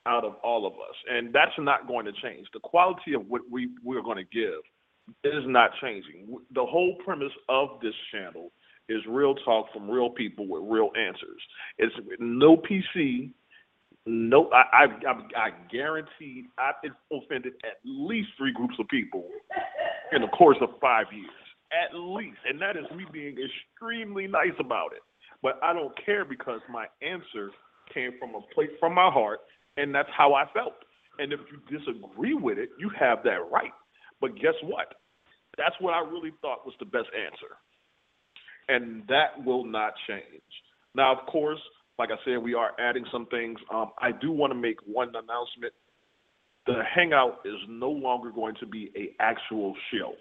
[0.07, 2.47] out of all of us, and that's not going to change.
[2.53, 4.61] The quality of what we we're going to give
[5.25, 6.37] is not changing.
[6.55, 8.51] The whole premise of this channel
[8.89, 11.41] is real talk from real people with real answers.
[11.79, 13.31] It's no PC,
[14.07, 14.51] no.
[14.53, 19.29] I I I, I guarantee I've offended at least three groups of people
[20.13, 21.31] in the course of five years,
[21.73, 25.03] at least, and that is me being extremely nice about it.
[25.43, 27.51] But I don't care because my answer
[27.95, 29.41] came from a place from my heart,
[29.77, 30.75] and that's how I felt.
[31.19, 33.73] And if you disagree with it, you have that right.
[34.21, 34.95] But guess what?
[35.59, 37.57] That's what I really thought was the best answer,
[38.69, 40.43] and that will not change.
[40.95, 41.61] Now, of course,
[41.99, 43.59] like I said, we are adding some things.
[43.73, 45.75] Um, I do want to make one announcement
[46.67, 50.15] the hangout is no longer going to be a actual show.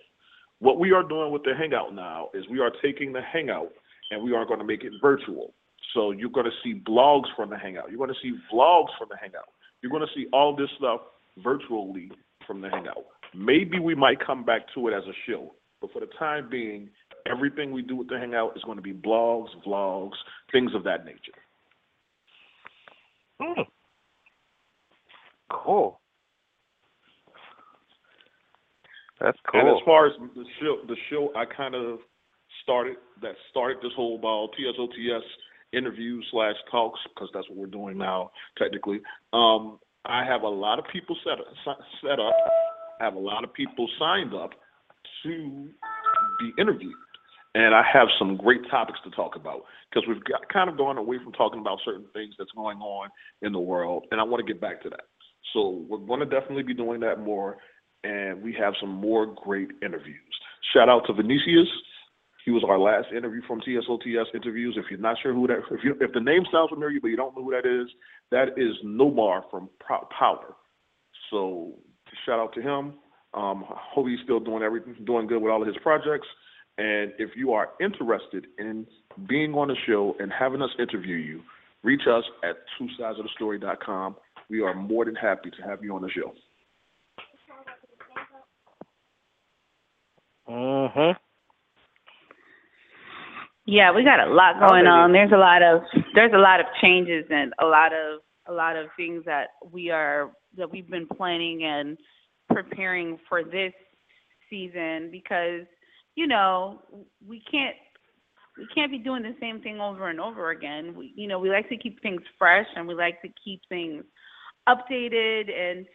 [0.59, 3.71] What we are doing with the hangout now is we are taking the hangout
[4.12, 5.53] and we are going to make it virtual.
[5.93, 7.89] So you're going to see blogs from the hangout.
[7.89, 9.49] You're going to see vlogs from the hangout.
[9.82, 11.02] You're going to see all this stuff
[11.43, 12.12] virtually
[12.45, 13.06] from the hangout.
[13.34, 16.89] Maybe we might come back to it as a show, but for the time being,
[17.25, 20.17] everything we do with the hangout is going to be blogs, vlogs,
[20.52, 21.17] things of that nature.
[23.41, 23.62] Hmm.
[25.49, 26.02] cool
[29.19, 31.99] that's cool And as far as the show, the show I kind of
[32.63, 35.23] started that started this whole ball TSOTS
[35.73, 39.01] interviews slash talks because that's what we're doing now technically.
[39.34, 42.34] Um, I have a lot of people set up, set up.
[42.99, 44.52] I have a lot of people signed up
[45.23, 45.69] to
[46.39, 46.93] be interviewed,
[47.56, 50.98] and I have some great topics to talk about because we've got kind of gone
[50.98, 53.10] away from talking about certain things that's going on
[53.41, 55.06] in the world, and I want to get back to that.
[55.54, 57.58] So we're going to definitely be doing that more
[58.04, 60.17] and we have some more great interviews.
[60.73, 61.67] Shout out to Vinicius.
[62.46, 64.77] He was our last interview from TSOTS interviews.
[64.77, 67.17] If you're not sure who that, if you if the name sounds familiar but you
[67.17, 67.87] don't know who that is,
[68.31, 70.56] that is Nomar from Power.
[71.29, 71.73] So
[72.25, 72.94] shout out to him.
[73.33, 76.27] Um, hope he's still doing everything, doing good with all of his projects.
[76.77, 78.87] And if you are interested in
[79.27, 81.42] being on the show and having us interview you,
[81.83, 84.15] reach us at two sides of the story.com.
[84.50, 86.33] We are more than happy to have you on the show.
[90.48, 91.17] Mhm.
[93.69, 95.11] Yeah, we got a lot going many- on.
[95.11, 95.83] There's a lot of
[96.15, 99.91] there's a lot of changes and a lot of a lot of things that we
[99.91, 101.95] are that we've been planning and
[102.49, 103.73] preparing for this
[104.49, 105.67] season because
[106.15, 106.81] you know
[107.27, 107.75] we can't
[108.57, 110.95] we can't be doing the same thing over and over again.
[110.95, 114.03] We, you know, we like to keep things fresh and we like to keep things
[114.67, 115.85] updated and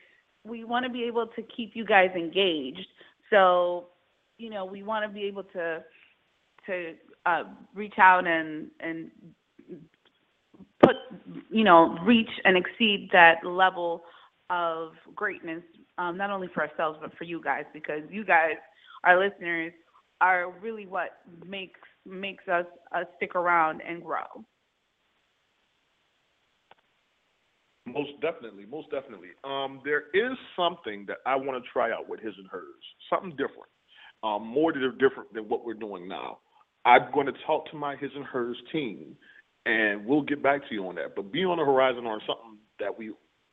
[0.45, 2.87] we want to be able to keep you guys engaged.
[3.31, 3.89] So,
[4.39, 5.83] you know, we want to be able to
[6.67, 6.95] to
[7.27, 7.45] uh,
[7.75, 9.11] reach out and and
[10.83, 10.97] put
[11.51, 14.05] you know reach and exceed that level
[14.51, 15.63] of greatness
[15.99, 18.57] um, not only for ourselves but for you guys because you guys
[19.05, 19.73] our listeners
[20.21, 24.45] are really what makes makes us uh, stick around and grow
[27.87, 29.29] Most definitely, most definitely.
[29.45, 32.83] Um, there is something that I want to try out with his and hers.
[33.11, 33.69] Something different.
[34.23, 36.39] Um, more different than what we're doing now.
[36.85, 39.17] I'm going to talk to my his and hers team,
[39.67, 41.15] and we'll get back to you on that.
[41.17, 43.13] But be on the horizon on something that we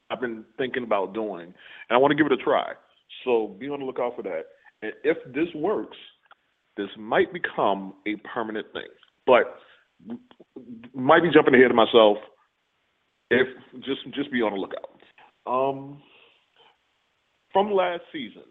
[0.10, 1.54] I've been thinking about doing, and
[1.90, 2.74] I want to give it a try.
[3.24, 4.44] So be on the lookout for that.
[4.82, 5.98] And if this works,
[6.76, 8.88] this might become a permanent thing.
[9.26, 9.58] But
[10.94, 12.18] might be jumping ahead of myself.
[13.30, 13.48] If
[13.86, 14.90] just just be on the lookout.
[15.48, 16.02] Um,
[17.54, 18.44] from last season,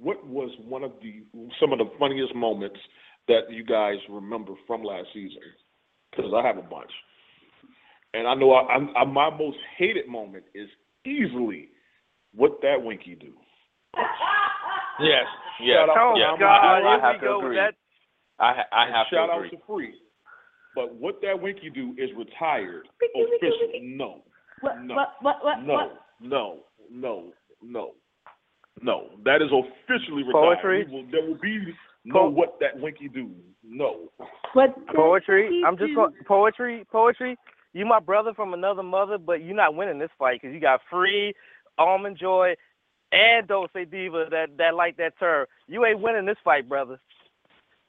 [0.00, 1.24] what was one of the
[1.60, 2.78] some of the funniest moments
[3.28, 5.42] that you guys remember from last season?
[6.10, 6.90] Because I have a bunch,
[8.14, 10.68] and I know I, I'm, I, my most hated moment is
[11.04, 11.68] easily
[12.34, 13.32] what that Winky do.
[15.00, 15.24] Yes,
[15.60, 16.28] yes, Shout out to oh, yes.
[16.40, 16.88] Mama I, Hill.
[16.88, 17.60] I have to agree.
[18.40, 19.50] I I have shout to out agree.
[19.50, 19.94] to Free.
[20.74, 23.80] But what that Winky do is retired officially.
[23.82, 24.22] No.
[24.60, 24.94] what No.
[24.94, 26.58] what what what No, no,
[26.90, 27.92] no, no,
[28.82, 29.08] no.
[29.24, 30.58] That is officially retired.
[30.62, 30.86] Poetry?
[30.90, 31.58] Will, there will be
[32.04, 33.30] no Po- what that Winky do.
[33.62, 34.08] No.
[34.52, 35.62] what Poetry.
[35.66, 36.84] I'm just going poetry.
[36.90, 37.36] Poetry.
[37.72, 40.80] You my brother from another mother, but you're not winning this fight because you got
[40.90, 41.34] free,
[41.76, 42.54] almond joy,
[43.12, 45.46] and Dulce Diva that that like that term.
[45.66, 46.98] You ain't winning this fight, brother.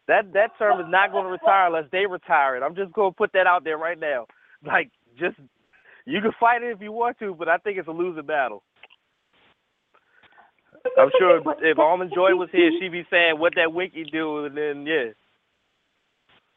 [0.07, 2.63] That that term is not going to retire unless they retire it.
[2.63, 4.25] I'm just going to put that out there right now.
[4.65, 5.37] Like, just
[6.05, 8.63] you can fight it if you want to, but I think it's a losing battle.
[10.97, 14.55] I'm sure if Almond Joy was here, she'd be saying what that Winky do, and
[14.57, 15.11] then yeah.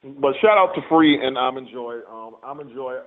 [0.04, 2.00] But shout out to Free and Almond Joy.
[2.10, 2.98] Um, Almond Joy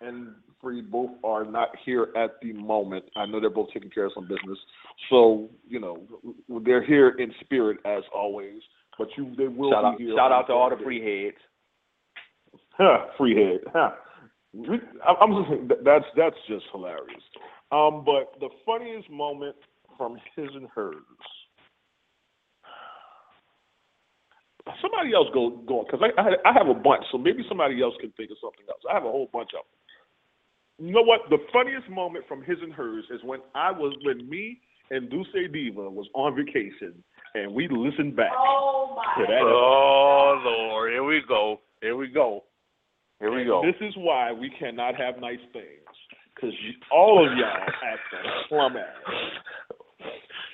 [0.00, 3.04] and Free both are not here at the moment.
[3.16, 4.58] I know they're both taking care of some business,
[5.10, 6.02] so you know
[6.64, 8.60] they're here in spirit as always.
[8.96, 10.16] But you, they will Shout be out, here.
[10.16, 10.84] shout out to all the Friday.
[11.00, 11.36] free heads.
[12.78, 13.60] Huh, free head.
[13.72, 13.90] Huh.
[14.54, 17.22] We- I- I'm just th- that's that's just hilarious.
[17.72, 19.56] Um, but the funniest moment
[19.96, 21.02] from his and hers.
[24.80, 27.94] Somebody else go go because I, I I have a bunch, so maybe somebody else
[28.00, 28.80] can think of something else.
[28.90, 30.88] I have a whole bunch of them.
[30.88, 31.20] You know what?
[31.30, 35.52] The funniest moment from his and hers is when I was when me and Dulce
[35.52, 39.42] Diva was on vacation and we listened back Oh that.
[39.42, 41.60] Oh Lord, here we go.
[41.82, 42.44] Here we go.
[43.20, 43.62] Here we And go.
[43.64, 45.84] This is why we cannot have nice things.
[46.34, 46.54] Because
[46.90, 49.14] all of y'all act a plum ass.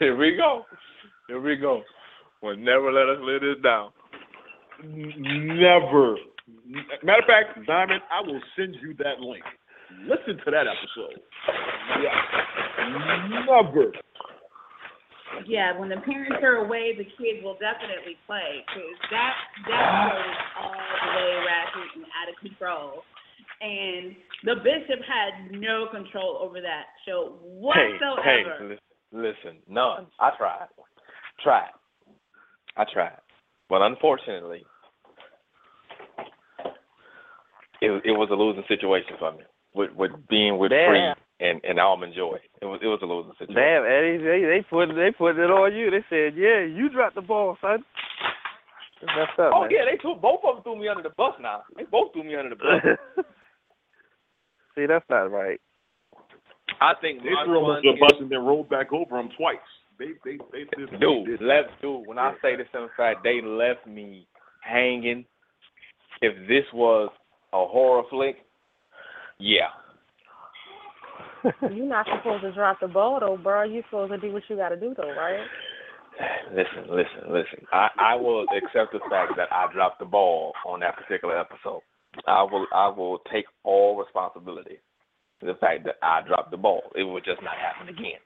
[0.01, 0.65] Here we go.
[1.29, 1.83] Here we go.
[2.43, 3.91] Will never let us live this down.
[4.83, 6.17] Never.
[7.05, 9.45] Matter of fact, Diamond, I will send you that link.
[10.09, 11.21] Listen to that episode.
[12.03, 13.45] Yeah.
[13.47, 13.93] Never.
[15.47, 19.35] Yeah, when the parents are away, the kids will definitely play because that
[19.69, 23.05] that show is all the way ratchet and out of control.
[23.61, 28.23] And the bishop had no control over that show Hey, whatsoever.
[28.25, 28.79] hey, li-
[29.13, 30.07] listen, none.
[30.19, 30.69] I tried.
[31.43, 31.71] Tried.
[32.77, 33.19] I tried.
[33.69, 34.65] But unfortunately,
[37.81, 39.45] it it was a losing situation for me.
[39.75, 40.91] With with being with Damn.
[40.91, 42.37] Free and, and Almond Joy.
[42.61, 43.55] It was it was a losing situation.
[43.55, 45.91] Damn, Eddie, they they put they put it on you.
[45.91, 47.85] They said, yeah, you dropped the ball, son.
[49.03, 49.71] Up, Oh man.
[49.71, 51.63] yeah, they threw both of them threw me under the bus now.
[51.75, 53.25] They both threw me under the bus.
[54.75, 55.59] See, that's not right.
[56.81, 59.29] I think They my threw him under the bus and then rolled back over him
[59.37, 59.57] twice.
[59.99, 60.99] They they they did.
[60.99, 62.07] Dude, they left dude.
[62.07, 64.27] When I say this in fact, they left me
[64.63, 65.27] hanging.
[66.23, 67.11] If this was
[67.53, 68.37] a horror flick,
[69.39, 69.69] yeah.
[71.63, 73.65] You're not supposed to drop the ball though, bro.
[73.65, 75.41] You're supposed to do what you got to do though, right?
[76.51, 77.67] Listen, listen, listen.
[77.73, 81.81] I, I will accept the fact that I dropped the ball on that particular episode.
[82.27, 84.90] I will I will take all responsibility for
[85.43, 86.83] the fact that I dropped the ball.
[86.95, 88.21] It would just not happen again.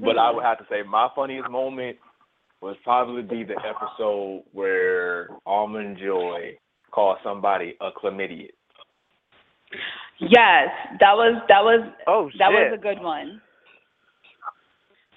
[0.00, 1.96] But I would have to say my funniest moment
[2.60, 6.56] would probably be the episode where Almond Joy
[6.90, 8.48] called somebody a chlamydia.
[10.20, 10.68] Yes,
[11.00, 12.70] that was that was Oh that shit.
[12.70, 13.40] was a good one.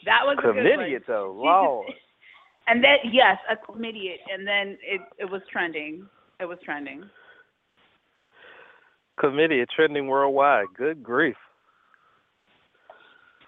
[0.05, 0.65] That was a good one.
[0.65, 1.33] Chlamydia though.
[1.35, 1.87] Lord.
[2.67, 6.07] And then yes, a chlamydia, and then it it was trending.
[6.39, 7.03] It was trending.
[9.19, 10.65] Chlamydia trending worldwide.
[10.77, 11.35] Good grief.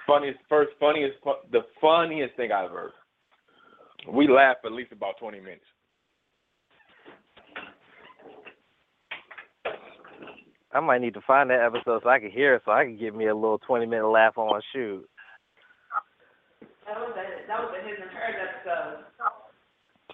[0.06, 1.18] Funniest, first funniest,
[1.52, 2.92] the funniest thing I've heard.
[4.10, 5.66] We laughed at least about twenty minutes.
[10.72, 12.98] I might need to find that episode so I can hear it, so I can
[12.98, 15.06] give me a little twenty minute laugh on shoot.
[16.62, 19.04] That was a that was a his and hers episode.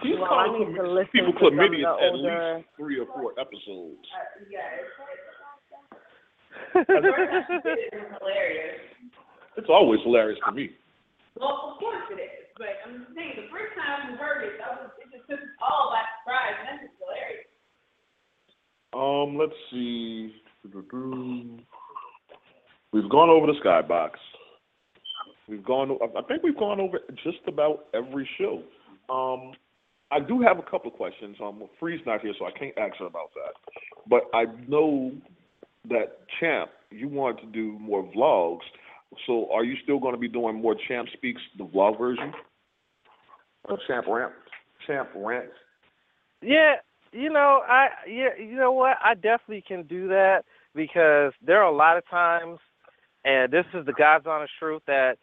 [0.01, 2.67] He's Well, I need to chlam- listen people to some of chlamydia the at least
[2.77, 4.01] three or four episodes.
[6.73, 6.89] It's
[8.19, 8.79] hilarious.
[9.57, 10.71] It's always hilarious to me.
[11.39, 14.81] Well, of course it is, but I'm saying the first time we heard it, that
[14.81, 17.45] was it just took us all by surprise, and that's just hilarious.
[18.93, 20.33] Um, let's see.
[22.91, 24.11] We've gone over the skybox.
[25.47, 25.97] We've gone.
[26.01, 28.61] I think we've gone over just about every show.
[29.09, 29.53] Um,
[30.13, 31.37] I do have a couple of questions.
[31.43, 33.53] Um, Free's not here, so I can't ask her about that.
[34.07, 35.11] But I know
[35.89, 38.61] that Champ, you wanted to do more vlogs.
[39.25, 42.31] So are you still going to be doing more Champ Speaks, the vlog version?
[43.65, 44.33] Or Champ Rant?
[44.85, 45.49] Champ Rant?
[46.41, 46.75] Yeah,
[47.11, 48.97] you know, I yeah, you know what?
[49.03, 50.43] I definitely can do that
[50.75, 52.59] because there are a lot of times,
[53.23, 55.17] and this is the God's honest truth that,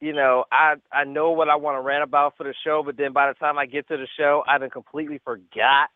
[0.00, 2.96] you know, I I know what I want to rant about for the show, but
[2.96, 5.88] then by the time I get to the show, I done completely forgot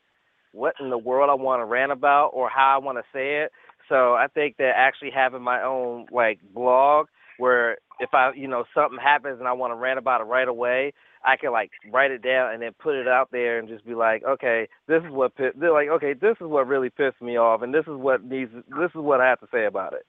[0.53, 3.42] what in the world I want to rant about or how I want to say
[3.42, 3.53] it.
[3.88, 7.07] So I think that actually having my own like blog
[7.38, 10.48] where if I you know something happens and I want to rant about it right
[10.48, 10.92] away,
[11.24, 13.94] I can like write it down and then put it out there and just be
[13.94, 17.36] like, okay, this is what pi- they're like, okay, this is what really pissed me
[17.36, 20.09] off, and this is what needs, this is what I have to say about it.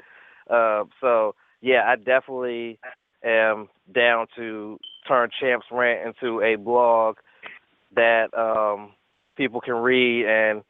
[0.50, 2.80] Uh, so yeah, I definitely
[3.24, 7.18] am down to turn Champs Rant into a blog
[7.96, 8.94] that um,
[9.36, 10.64] people can read and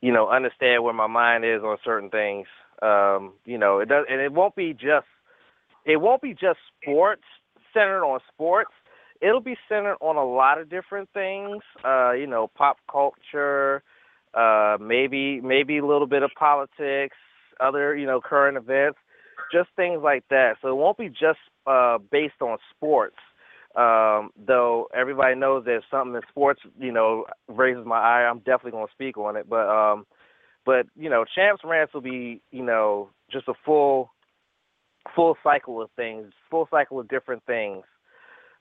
[0.00, 2.46] you know understand where my mind is on certain things.
[2.82, 5.06] Um, you know, it does, and it won't be just
[5.84, 7.24] it won't be just sports
[7.72, 8.72] centered on sports
[9.20, 11.62] it'll be centered on a lot of different things.
[11.84, 13.82] Uh, you know, pop culture,
[14.34, 17.16] uh, maybe maybe a little bit of politics,
[17.60, 18.98] other you know current events,
[19.52, 20.56] just things like that.
[20.62, 23.16] So it won't be just uh, based on sports.
[23.76, 28.72] Um, though everybody knows if something in sports, you know, raises my eye, I'm definitely
[28.72, 29.48] going to speak on it.
[29.48, 30.06] But um,
[30.66, 34.10] but you know, champs rants will be you know just a full
[35.14, 37.84] full cycle of things, full cycle of different things.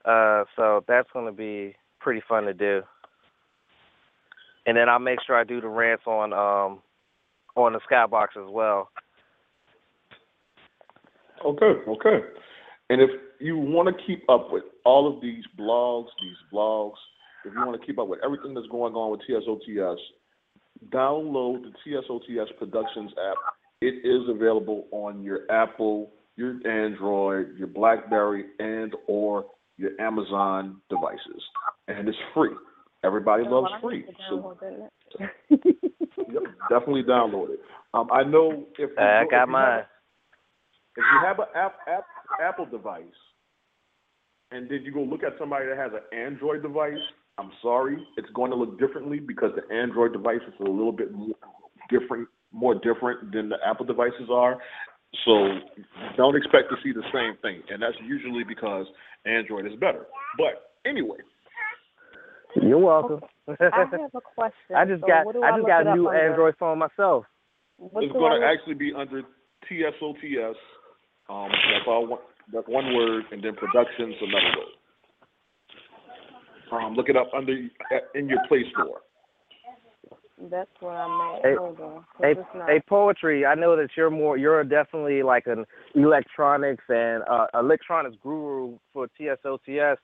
[0.06, 2.82] Uh, so that's going to be pretty fun to do.
[4.66, 6.82] And then I'll make sure I do the rants on um
[7.56, 8.90] on the skybox as well.
[11.46, 12.20] Okay, okay.
[12.90, 13.10] And if
[13.40, 16.96] you want to keep up with all of these blogs, these vlogs,
[17.46, 20.00] if you want to keep up with everything that's going on with TSOTS,
[20.90, 23.38] download the TSOTS Productions app.
[23.82, 29.46] It is available on your Apple, your Android, your BlackBerry, and or
[29.78, 31.42] your Amazon devices,
[31.88, 32.52] and it's free.
[33.06, 34.58] Everybody loves free, so
[35.50, 37.60] yep, definitely download it.
[37.94, 39.78] Um, I know if you I got if you mine.
[39.78, 39.86] have-
[41.00, 42.06] if you have an app, app,
[42.44, 43.04] Apple device,
[44.52, 47.00] and then you go look at somebody that has an Android device,
[47.38, 51.14] I'm sorry, it's going to look differently because the Android device is a little bit
[51.14, 51.36] more
[51.90, 54.58] different, more different than the Apple devices are.
[55.26, 55.60] So
[56.18, 58.86] don't expect to see the same thing, and that's usually because
[59.26, 60.06] Android is better.
[60.38, 61.18] But anyway,
[62.56, 63.22] You're welcome.
[63.48, 64.76] I have a question.
[64.76, 66.30] I just So got I I just got a up new under?
[66.30, 67.26] Android phone myself.
[67.78, 69.24] What it's going to actually be under
[69.70, 70.58] TSOTS.
[71.30, 72.08] Um, that's all.
[72.08, 72.20] One,
[72.52, 74.76] that's one word, and then productions another word.
[76.72, 77.54] Um, look it up under
[78.16, 79.02] in your Play Store.
[80.50, 81.42] That's what I'm at.
[81.44, 82.06] Hey, Hold on.
[82.18, 82.70] 'cause Hey, not.
[82.70, 83.46] hey, poetry.
[83.46, 84.38] I know that you're more.
[84.38, 85.66] You're definitely like an
[85.96, 90.00] electronics and uh, electronics guru for TSOTS.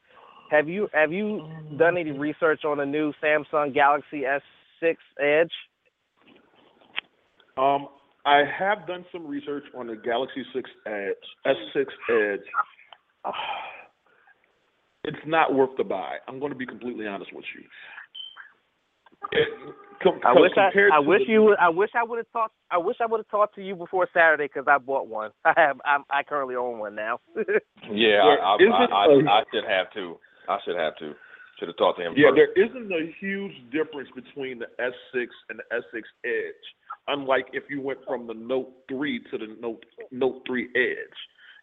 [0.51, 1.47] Have you have you
[1.77, 5.51] done any research on the new Samsung Galaxy S6 Edge?
[7.57, 7.87] Um,
[8.25, 11.13] I have done some research on the Galaxy 6 Edge,
[11.45, 11.85] S6
[12.33, 12.39] Edge.
[13.23, 13.33] Ah,
[15.03, 16.17] it's not worth the buy.
[16.27, 17.63] I'm going to be completely honest with you.
[19.31, 19.47] It,
[20.03, 22.53] Com- I wish I, I wish the- you would, I wish I would have talked
[22.69, 25.31] I wish I would have talked to you before Saturday because I bought one.
[25.45, 27.19] I have I'm, I currently own one now.
[27.35, 30.17] Yeah, There I, I, isn't I, a- I, I should have to.
[30.49, 31.13] I should have to.
[31.59, 35.59] Should have talked to him Yeah, there isn't a huge difference between the S6 and
[35.59, 36.65] the S6 Edge.
[37.07, 41.17] Unlike if you went from the Note 3 to the Note Note 3 Edge,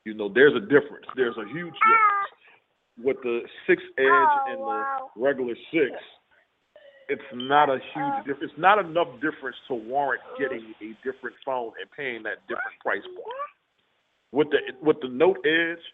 [0.05, 1.07] you know, there's a difference.
[1.15, 2.29] There's a huge difference.
[3.03, 4.83] With the 6 Edge and the
[5.17, 5.91] regular 6,
[7.09, 8.53] it's not a huge difference.
[8.53, 13.03] It's not enough difference to warrant getting a different phone and paying that different price
[13.05, 13.37] point.
[14.33, 15.85] With the with the Note Edge,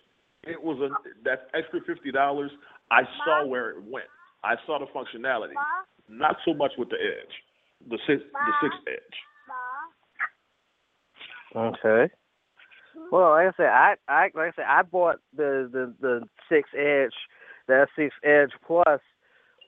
[0.44, 0.88] it was a
[1.24, 2.51] that extra fifty dollars.
[2.91, 4.07] I saw where it went.
[4.45, 5.55] I saw the functionality.
[6.09, 9.18] Not so much with the Edge, the six the six Edge.
[11.57, 12.12] Okay.
[13.11, 16.68] Well, like I said, I, I like I said, I bought the the the six
[16.76, 17.14] edge,
[17.66, 19.01] the S six Edge Plus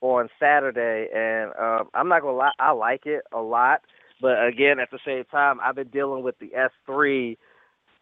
[0.03, 3.83] on Saturday, and um, I'm not gonna lie, I like it a lot.
[4.21, 7.39] But again, at the same time, I've been dealing with the S three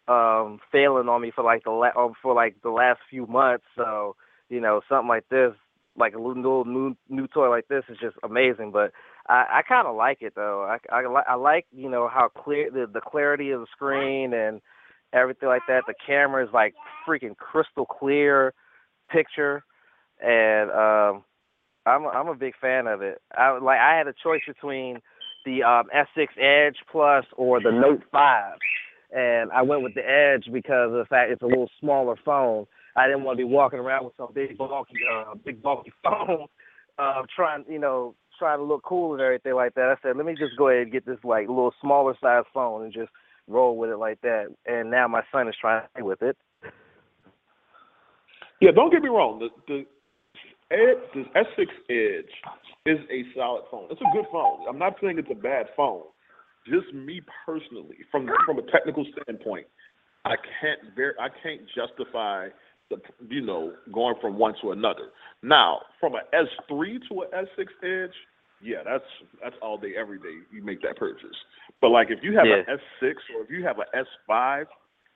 [0.07, 3.65] um failing on me for like the la- um, for like the last few months.
[3.75, 4.15] So
[4.49, 5.53] you know, something like this,
[5.97, 8.71] like a little new new toy like this, is just amazing.
[8.71, 8.91] But
[9.27, 10.63] I, I kind of like it though.
[10.63, 14.61] I I, I like you know how clear the the clarity of the screen and
[15.13, 15.83] everything like that.
[15.87, 16.73] The camera is like
[17.07, 18.53] freaking crystal clear
[19.09, 19.63] picture,
[20.21, 21.23] and um,
[21.85, 23.21] I'm I'm a big fan of it.
[23.37, 24.99] I like I had a choice between
[25.45, 28.57] the um, S6 Edge Plus or the Note 5,
[29.15, 32.65] and I went with the Edge because of the fact it's a little smaller phone.
[32.99, 36.47] I didn't want to be walking around with some big bulky uh, big bulky phone,
[36.97, 39.95] uh, trying you know trying to look cool and everything like that.
[39.95, 42.83] I said let me just go ahead and get this like little smaller size phone
[42.83, 43.09] and just
[43.47, 44.47] roll with it like that.
[44.65, 46.37] And now my son is trying to play with it.
[48.59, 49.39] Yeah, don't get me wrong.
[49.39, 49.85] The the
[50.71, 52.31] Edge, the S6 Edge
[52.85, 53.87] is a solid phone.
[53.89, 54.65] It's a good phone.
[54.67, 56.03] I'm not saying it's a bad phone.
[56.67, 59.67] Just me personally, from from a technical standpoint,
[60.25, 62.49] I can't ver- I can't justify
[63.29, 65.09] you know going from one to another.
[65.43, 68.15] Now, from an S3 to an S6 Edge,
[68.61, 69.03] yeah, that's
[69.41, 70.35] that's all day every day.
[70.51, 71.35] You make that purchase.
[71.81, 72.63] But like if you have Yeah.
[72.67, 74.65] an S6 or if you have an S5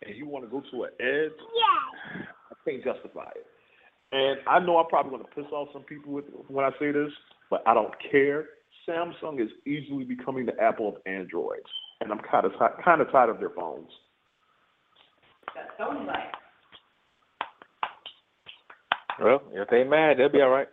[0.05, 2.25] and you want to go to an Edge, yeah.
[2.51, 3.45] I can't justify it.
[4.11, 6.91] And I know I'm probably going to piss off some people with, when I say
[6.91, 7.11] this,
[7.49, 8.45] but I don't care.
[8.87, 11.69] Samsung is easily becoming the Apple of Androids,
[11.99, 12.51] and I'm kind of
[12.83, 13.89] kind of tired of their phones.
[19.21, 20.67] Well, if they mad, they'll be all right.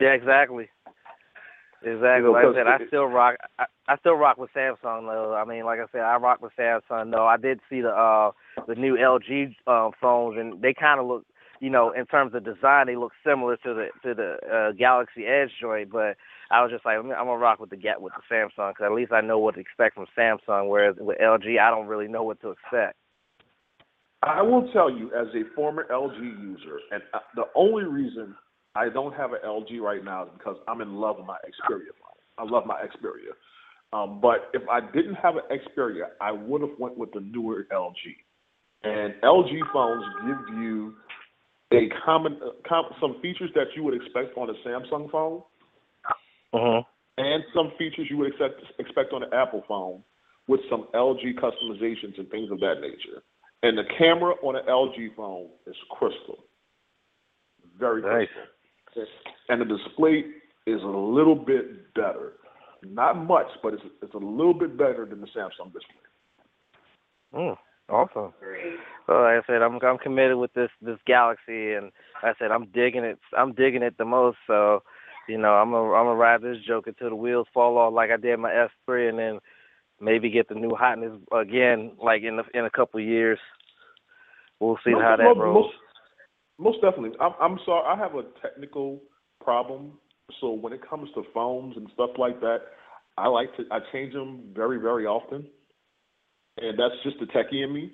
[0.00, 0.68] Yeah, exactly.
[1.82, 2.30] Exactly.
[2.30, 3.36] Like I said, I still rock.
[3.58, 5.34] I, I still rock with Samsung though.
[5.34, 7.26] I mean, like I said, I rock with Samsung though.
[7.26, 8.32] I did see the uh
[8.66, 11.24] the new LG um phones, and they kind of look,
[11.60, 15.26] you know, in terms of design, they look similar to the to the uh, Galaxy
[15.26, 15.90] Edge joint.
[15.92, 16.16] But
[16.50, 18.92] I was just like, I'm gonna rock with the get with the Samsung because at
[18.92, 20.68] least I know what to expect from Samsung.
[20.68, 22.96] Whereas with LG, I don't really know what to expect.
[24.26, 28.34] I will tell you, as a former LG user, and uh, the only reason
[28.74, 31.94] I don't have an LG right now is because I'm in love with my Xperia
[32.00, 32.18] phone.
[32.36, 33.32] I love my Xperia.
[33.92, 37.66] Um, but if I didn't have an Xperia, I would have went with the newer
[37.72, 37.94] LG.
[38.82, 40.94] And LG phones give you
[41.72, 45.42] a common uh, com- some features that you would expect on a Samsung phone,
[46.52, 46.84] Mhm.
[47.18, 50.02] and some features you would expect expect on an Apple phone,
[50.48, 53.22] with some LG customizations and things of that nature.
[53.62, 56.44] And the camera on an LG phone is crystal,
[57.78, 58.28] very Nice.
[58.86, 59.14] crystal,
[59.48, 60.24] and the display
[60.66, 62.34] is a little bit better.
[62.82, 66.06] Not much, but it's it's a little bit better than the Samsung display.
[67.34, 67.56] Mm,
[67.88, 68.32] awesome.
[69.08, 71.90] Well, like I said, I'm I'm committed with this this Galaxy, and
[72.22, 73.18] like I said I'm digging it.
[73.36, 74.38] I'm digging it the most.
[74.46, 74.82] So,
[75.28, 78.10] you know, I'm gonna I'm gonna ride this joke until the wheels fall off, like
[78.10, 79.38] I did my S3, and then
[80.00, 83.38] maybe get the new hotness again, like in the, in a couple of years.
[84.60, 85.72] We'll see Most- how that rolls.
[86.58, 87.18] Most, most definitely.
[87.20, 87.84] I'm, I'm sorry.
[87.86, 89.00] I have a technical
[89.42, 89.92] problem.
[90.40, 92.58] So when it comes to phones and stuff like that,
[93.16, 95.46] I like to I change them very very often,
[96.58, 97.92] and that's just the techie in me.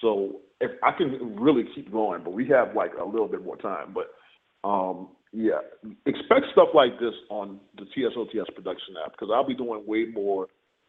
[0.00, 3.56] So if I can really keep going, but we have like a little bit more
[3.56, 3.94] time.
[3.94, 5.60] But um, yeah,
[6.06, 10.48] expect stuff like this on the TSOTS production app because I'll be doing way more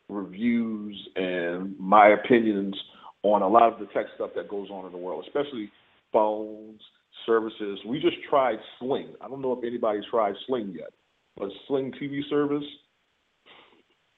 [0.10, 2.76] reviews and my opinions
[3.24, 5.72] on a lot of the tech stuff that goes on in the world, especially
[6.12, 6.82] phones,
[7.26, 7.80] services.
[7.88, 9.14] We just tried Sling.
[9.22, 10.90] I don't know if anybody's tried Sling yet,
[11.38, 12.64] but Sling TV service.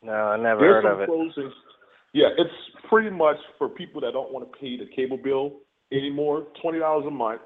[0.03, 1.53] No, I never There's heard of it.
[2.13, 2.53] Yeah, it's
[2.89, 5.53] pretty much for people that don't want to pay the cable bill
[5.91, 6.47] anymore.
[6.61, 7.41] Twenty dollars a month.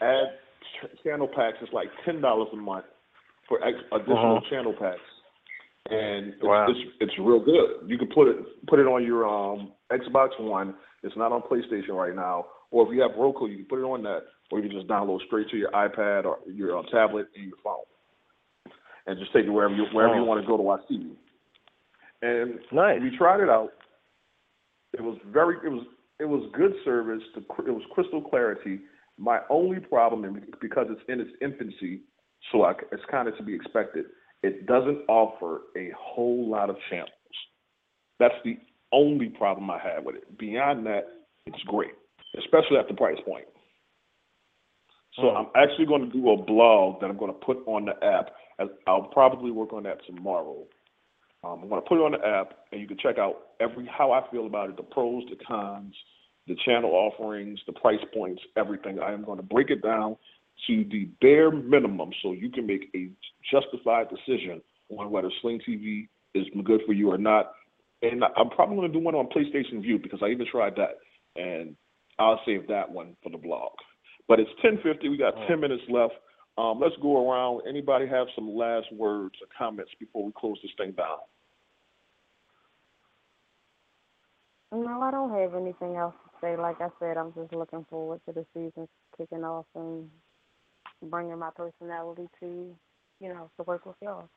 [0.00, 0.38] Add
[1.04, 1.56] channel packs.
[1.62, 2.84] It's like ten dollars a month
[3.48, 4.50] for additional Uh-huh.
[4.50, 5.00] channel packs.
[5.90, 6.66] And it's, Wow.
[6.68, 7.88] it's it's real good.
[7.88, 10.74] You can put it put it on your um Xbox One.
[11.02, 12.46] It's not on PlayStation right now.
[12.70, 14.20] Or if you have Roku, you can put it on that,
[14.50, 17.56] or you can just download straight to your iPad or your uh, tablet and your
[17.62, 17.84] phone,
[19.06, 21.10] and just take it wherever you wherever you want to go to watch TV.
[22.22, 23.00] And Nice.
[23.02, 23.70] we tried it out.
[24.94, 25.84] It was very it was
[26.20, 27.22] it was good service.
[27.48, 28.80] Cr- It was crystal clarity.
[29.18, 32.00] My only problem, and because it's in its infancy,
[32.50, 34.06] so I, it's kind of to be expected.
[34.42, 37.10] It doesn't offer a whole lot of channels.
[38.18, 38.56] That's the
[38.92, 40.38] only problem I have with it.
[40.38, 41.04] Beyond that,
[41.46, 41.92] it's great,
[42.38, 43.46] especially at the price point.
[45.16, 45.36] So Hmm.
[45.36, 48.30] I'm actually going to do a blog that I'm going to put on the app.
[48.86, 50.64] I'll probably work on that tomorrow.
[51.44, 53.86] Um, I'm going to put it on the app, and you can check out every
[53.86, 55.94] how I feel about it, the pros, the cons,
[56.46, 59.00] the channel offerings, the price points, everything.
[59.00, 60.16] I am going to break it down
[60.66, 63.08] to the bare minimum, so you can make a
[63.50, 67.52] justified decision on whether Sling TV is good for you or not.
[68.02, 70.98] And I'm probably going to do one on PlayStation Vue because I even tried that,
[71.36, 71.76] and
[72.18, 73.72] I'll save that one for the blog.
[74.28, 75.08] But it's 10:50.
[75.08, 76.14] We got 10 minutes left.
[76.58, 77.62] Um, let's go around.
[77.68, 81.18] Anybody have some last words or comments before we close this thing down?
[84.72, 86.56] No, I don't have anything else to say.
[86.56, 90.08] Like I said, I'm just looking forward to the season kicking off and
[91.02, 92.74] bringing my personality to,
[93.20, 94.28] you know, to work with y'all.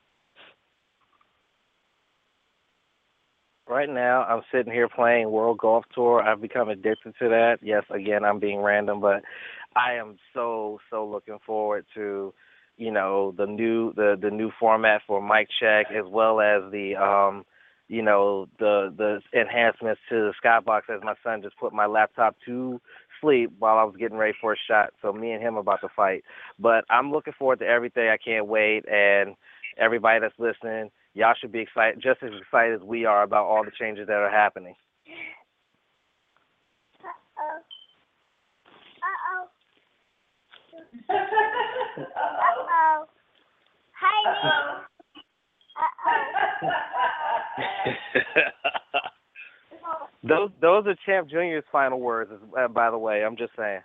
[3.68, 6.22] Right now, I'm sitting here playing World Golf Tour.
[6.22, 7.58] I've become addicted to that.
[7.62, 9.22] Yes, again, I'm being random, but
[9.74, 12.32] I am so so looking forward to,
[12.76, 16.94] you know, the new the the new format for mic check as well as the
[16.94, 17.44] um,
[17.88, 22.36] you know, the the enhancements to the skybox as my son just put my laptop
[22.46, 22.80] to
[23.20, 24.90] sleep while I was getting ready for a shot.
[25.02, 26.24] So me and him are about to fight.
[26.58, 28.08] But I'm looking forward to everything.
[28.08, 29.34] I can't wait and
[29.78, 33.64] everybody that's listening, y'all should be excited just as excited as we are about all
[33.64, 34.74] the changes that are happening.
[37.04, 37.60] Uh-oh.
[39.02, 39.48] Uh-oh.
[42.48, 43.04] Uh-oh.
[44.00, 44.82] Hi.
[50.28, 53.24] those those are Champ Junior's final words, uh, by the way.
[53.24, 53.80] I'm just saying.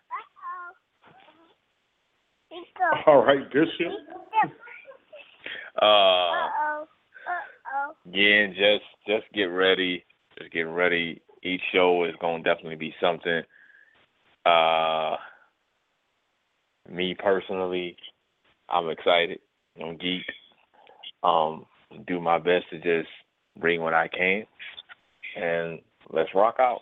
[3.08, 3.72] All right, Bishop.
[5.82, 6.84] Uh, Uh-oh.
[6.84, 7.94] Uh-oh.
[8.12, 10.04] yeah, just just get ready.
[10.38, 11.22] Just get ready.
[11.44, 13.42] Each show is gonna definitely be something.
[14.46, 15.16] Uh,
[16.90, 17.96] me personally,
[18.70, 19.40] I'm excited.
[19.82, 20.24] I'm geek.
[21.24, 21.66] Um,
[22.06, 23.10] do my best to just
[23.58, 24.44] bring what I can,
[25.38, 25.80] and
[26.12, 26.82] let's rock out.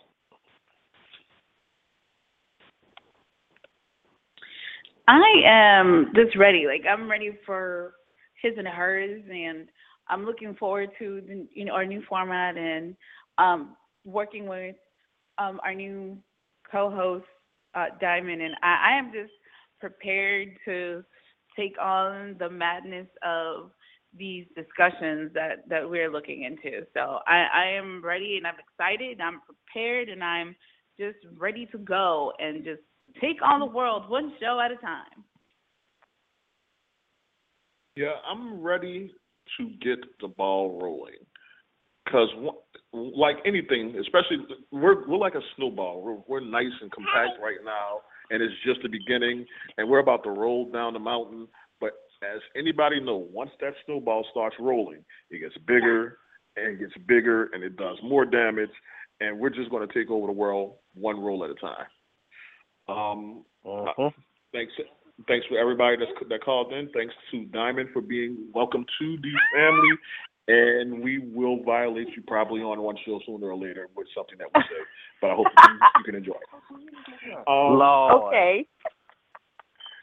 [5.08, 6.66] I am just ready.
[6.66, 7.94] Like I'm ready for
[8.40, 9.66] his and hers, and
[10.08, 12.96] I'm looking forward to the, you know our new format and
[13.38, 14.76] um, working with
[15.38, 16.16] um, our new
[16.70, 17.24] co-host
[17.74, 18.42] uh, Diamond.
[18.42, 19.32] And I, I am just
[19.80, 21.02] prepared to
[21.56, 23.70] take on the madness of
[24.16, 26.86] these discussions that that we're looking into.
[26.94, 29.12] So I, I am ready and I'm excited.
[29.12, 30.56] And I'm prepared and I'm
[30.98, 32.80] just ready to go and just
[33.20, 35.24] take on the world one show at a time.
[37.96, 39.12] Yeah, I'm ready
[39.58, 41.14] to get the ball rolling.
[42.04, 42.28] Because,
[42.92, 44.38] like anything, especially
[44.72, 46.02] we're we're like a snowball.
[46.02, 48.00] We're we're nice and compact right now,
[48.30, 49.46] and it's just the beginning,
[49.76, 51.46] and we're about to roll down the mountain.
[52.20, 56.18] But as anybody know, once that snowball starts rolling, it gets bigger
[56.56, 58.70] and gets bigger, and it does more damage,
[59.20, 61.86] and we're just going to take over the world one roll at a time.
[62.88, 64.12] Um, Mhm.
[64.52, 64.72] thanks,
[65.28, 66.88] thanks for everybody that's that called in.
[66.90, 69.98] Thanks to Diamond for being welcome to the family,
[70.48, 74.52] and we will violate you probably on one show sooner or later with something that
[74.52, 74.84] we say.
[75.20, 76.48] But I hope you, you can enjoy it.
[77.46, 78.34] Um, Lord.
[78.34, 78.66] Okay.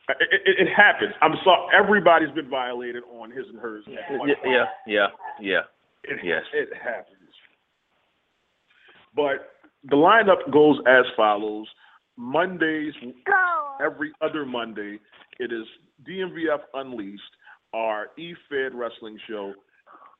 [0.09, 1.13] It, it, it happens.
[1.21, 1.67] I'm sorry.
[1.77, 3.83] Everybody's been violated on his and hers.
[3.87, 3.99] Yeah,
[4.45, 5.07] yeah, yeah,
[5.39, 5.59] yeah.
[6.03, 6.43] It, Yes.
[6.53, 7.17] it happens.
[9.15, 9.53] But
[9.83, 11.67] the lineup goes as follows.
[12.17, 12.93] Mondays,
[13.83, 14.99] every other Monday,
[15.39, 15.65] it is
[16.07, 17.21] DMVF Unleashed,
[17.73, 19.53] our E-Fed wrestling show,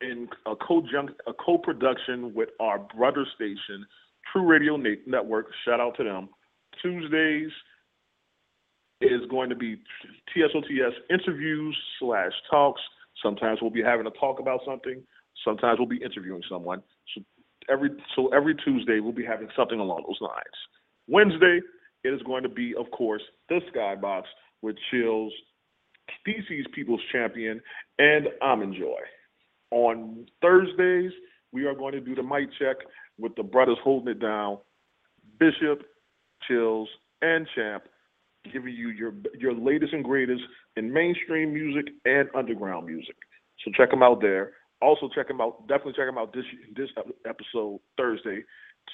[0.00, 3.84] in a co-junk, a co-production with our brother station,
[4.32, 5.46] True Radio Network.
[5.64, 6.28] Shout out to them.
[6.80, 7.50] Tuesdays
[9.00, 9.76] is going to be
[10.34, 12.80] TSOTS interviews slash talks.
[13.22, 15.02] Sometimes we'll be having a talk about something.
[15.44, 16.82] Sometimes we'll be interviewing someone.
[17.14, 17.22] So
[17.70, 20.56] every so every Tuesday we'll be having something along those lines.
[21.06, 21.60] Wednesday
[22.04, 24.22] it is going to be, of course, the Skybox
[24.62, 25.32] with Chills,
[26.26, 27.60] DC's People's Champion,
[27.98, 29.00] and Almond Joy.
[29.72, 31.12] On Thursdays,
[31.52, 32.76] we are going to do the mic check
[33.18, 34.58] with the brothers holding it down.
[35.38, 35.82] Bishop,
[36.46, 36.88] Chills,
[37.20, 37.84] and Champ
[38.52, 40.42] giving you your your latest and greatest
[40.76, 43.16] in mainstream music and underground music.
[43.64, 44.52] So check them out there.
[44.80, 45.66] Also check them out.
[45.68, 46.44] Definitely check them out this
[46.76, 46.88] this
[47.26, 48.44] episode Thursday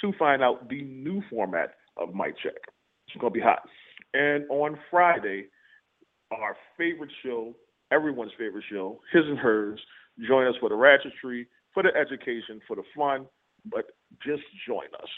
[0.01, 2.57] to find out the new format of Mic Check.
[3.09, 3.61] It's gonna be hot.
[4.15, 5.47] And on Friday,
[6.31, 7.55] our favorite show,
[7.93, 9.81] everyone's favorite show, his and hers.
[10.29, 13.27] Join us for the ratchetry, for the education, for the fun,
[13.71, 13.87] but
[14.25, 15.09] just join us.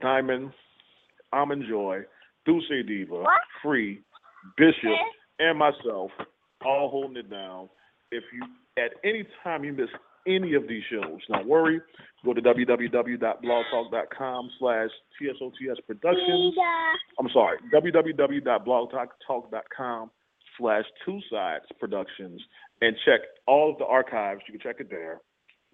[0.00, 0.52] Diamond,
[1.32, 2.00] Almond Joy,
[2.46, 3.24] Dulce Diva,
[3.62, 4.00] Free,
[4.56, 4.96] Bishop,
[5.38, 6.10] and myself,
[6.64, 7.68] all holding it down.
[8.10, 8.42] If you
[8.82, 9.88] at any time you miss
[10.26, 11.80] any of these shows, don't worry.
[12.24, 14.90] Go to www.blogtalk.com slash
[15.20, 16.54] TSOTS Productions.
[17.18, 20.10] I'm sorry, www.blogtalk.com
[20.58, 22.42] slash Two Sides Productions
[22.80, 24.40] and check all of the archives.
[24.46, 25.20] You can check it there.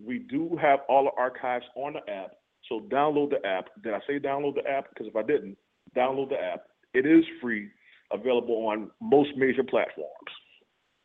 [0.04, 2.32] We do have all the archives on the app,
[2.68, 3.68] so download the app.
[3.82, 4.88] Did I say download the app?
[4.88, 5.56] Because if I didn't,
[5.97, 6.62] download the app.
[6.95, 7.68] It is free,
[8.12, 10.11] available on most major platforms.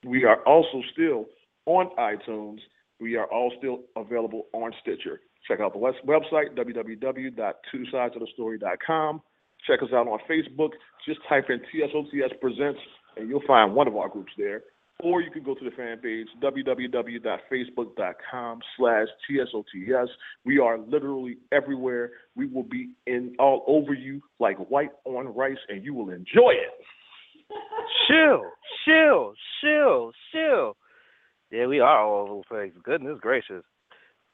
[0.06, 1.26] We are also still
[1.66, 2.60] on iTunes.
[3.00, 5.22] We are all still available on Stitcher.
[5.48, 9.22] Check out the website, www.twosidesofthestory.com.
[9.66, 10.72] Check us out on Facebook.
[11.08, 12.80] Just type in TSOTS Presents,
[13.16, 14.62] and you'll find one of our groups there.
[15.04, 20.10] Or you can go to the fan page, www.facebook.com slash TSOTS.
[20.43, 22.14] We are literally everywhere.
[22.36, 26.54] We will be in all over you like white on rice, and you will enjoy
[26.54, 26.72] it.
[28.08, 28.41] Chill,
[28.86, 30.76] chill, chill, chill.
[31.52, 32.74] Yeah, we are all over the place.
[32.84, 33.64] Goodness gracious.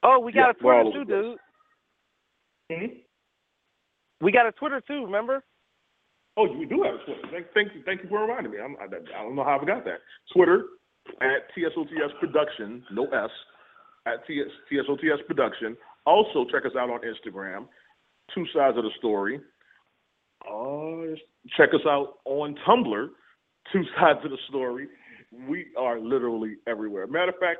[0.01, 1.37] Oh, we got Yeah, a Twitter over too, the dude.
[2.71, 2.85] Hmm?
[4.21, 5.43] We got a Twitter too, remember?
[6.35, 7.27] Oh, you do have a Twitter.
[7.31, 8.57] Thank, thank you, thank you for reminding me.
[8.59, 9.99] I'm, I, I don't know how I forgot that.
[10.33, 10.65] Twitter
[11.21, 13.29] at TSOTS Production, no S,
[14.05, 15.77] at TS, TSOTS Production.
[16.05, 17.67] Also, check us out on Instagram,
[18.33, 19.39] Two Sides of the Story.
[20.45, 21.15] Uh,
[21.55, 23.07] check us out on Tumblr,
[23.71, 24.87] Two Sides of the Story.
[25.47, 27.07] We are literally everywhere.
[27.07, 27.59] Matter of fact,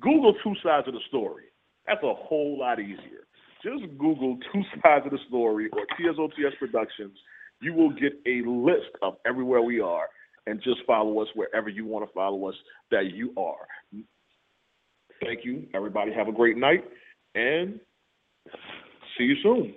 [0.00, 1.44] Google Two Sides of the Story.
[1.86, 3.26] That's a whole lot easier.
[3.62, 7.16] Just Google Two Sides of the Story or TSOTS Productions.
[7.60, 10.06] You will get a list of everywhere we are
[10.46, 12.54] and just follow us wherever you want to follow us
[12.90, 13.66] that you are.
[15.22, 15.66] Thank you.
[15.74, 16.84] Everybody have a great night
[17.34, 17.78] and
[19.16, 19.74] see you soon.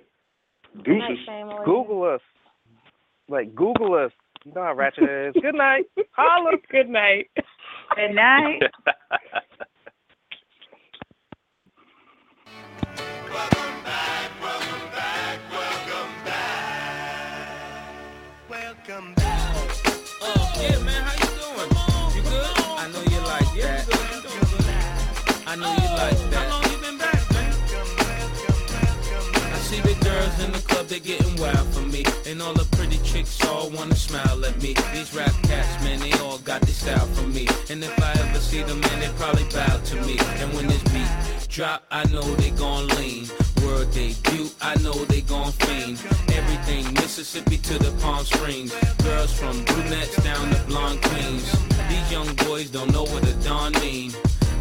[0.84, 1.18] Deuces.
[1.66, 2.22] Google us.
[3.28, 4.12] Like Google us.
[4.46, 5.42] You know how ratchet it is.
[5.42, 5.86] Good night.
[6.12, 6.52] Holla.
[6.72, 7.30] Good night.
[7.96, 8.62] Good night.
[30.94, 32.04] in the club, they getting wild for me.
[32.26, 34.74] And all the pretty chicks all wanna smile at me.
[34.94, 37.48] These rap cats, man, they all got this style for me.
[37.70, 40.18] And if I ever see them, man, they probably bow to me.
[40.40, 43.28] And when this beat drop, I know they gon' lean.
[43.64, 46.02] World debut, I know they gon' fiend.
[46.34, 48.74] Everything Mississippi to the Palm Springs.
[49.04, 51.52] Girls from brunettes down to blonde queens.
[51.90, 54.12] These young boys don't know what a dawn mean.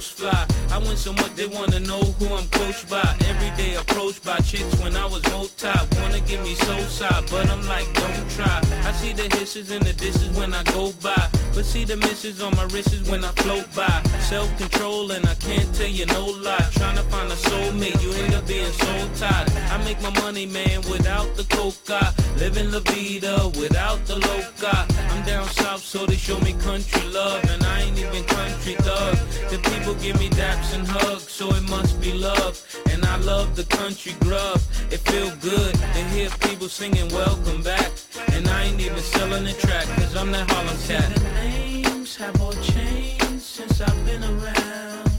[0.00, 0.46] Fly.
[0.72, 3.16] I win so much they wanna know who I'm coached by.
[3.28, 5.68] Every day approached by chicks when I was multi.
[5.68, 6.03] Wanna
[6.42, 8.60] me soul side, but I'm like, don't try.
[8.84, 11.28] I see the hisses and the disses when I go by.
[11.54, 14.02] But see the misses on my wrists when I float by.
[14.18, 16.66] Self control and I can't tell you no lie.
[16.72, 19.48] Trying to find a soulmate, you end up being so tired.
[19.70, 22.12] I make my money, man, without the coca.
[22.38, 24.86] Living la vida without the loca.
[25.10, 27.44] I'm down south, so they show me country love.
[27.50, 29.16] And I ain't even country thug.
[29.50, 32.60] The people give me daps and hugs, so it must be love.
[32.90, 34.60] And I love the country grub.
[34.90, 37.90] It feel good to hear people singing welcome back.
[38.32, 41.14] And I ain't even selling the track, cause I'm that Harlem cat.
[41.14, 45.10] The names have all changed since I've been around.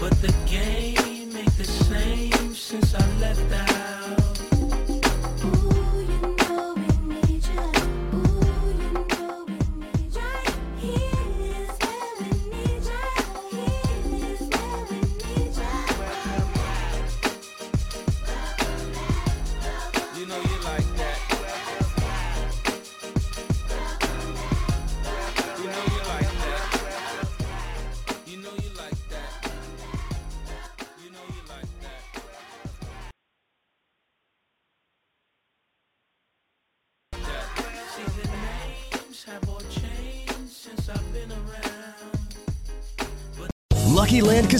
[0.00, 4.23] But the game ain't the same since I left the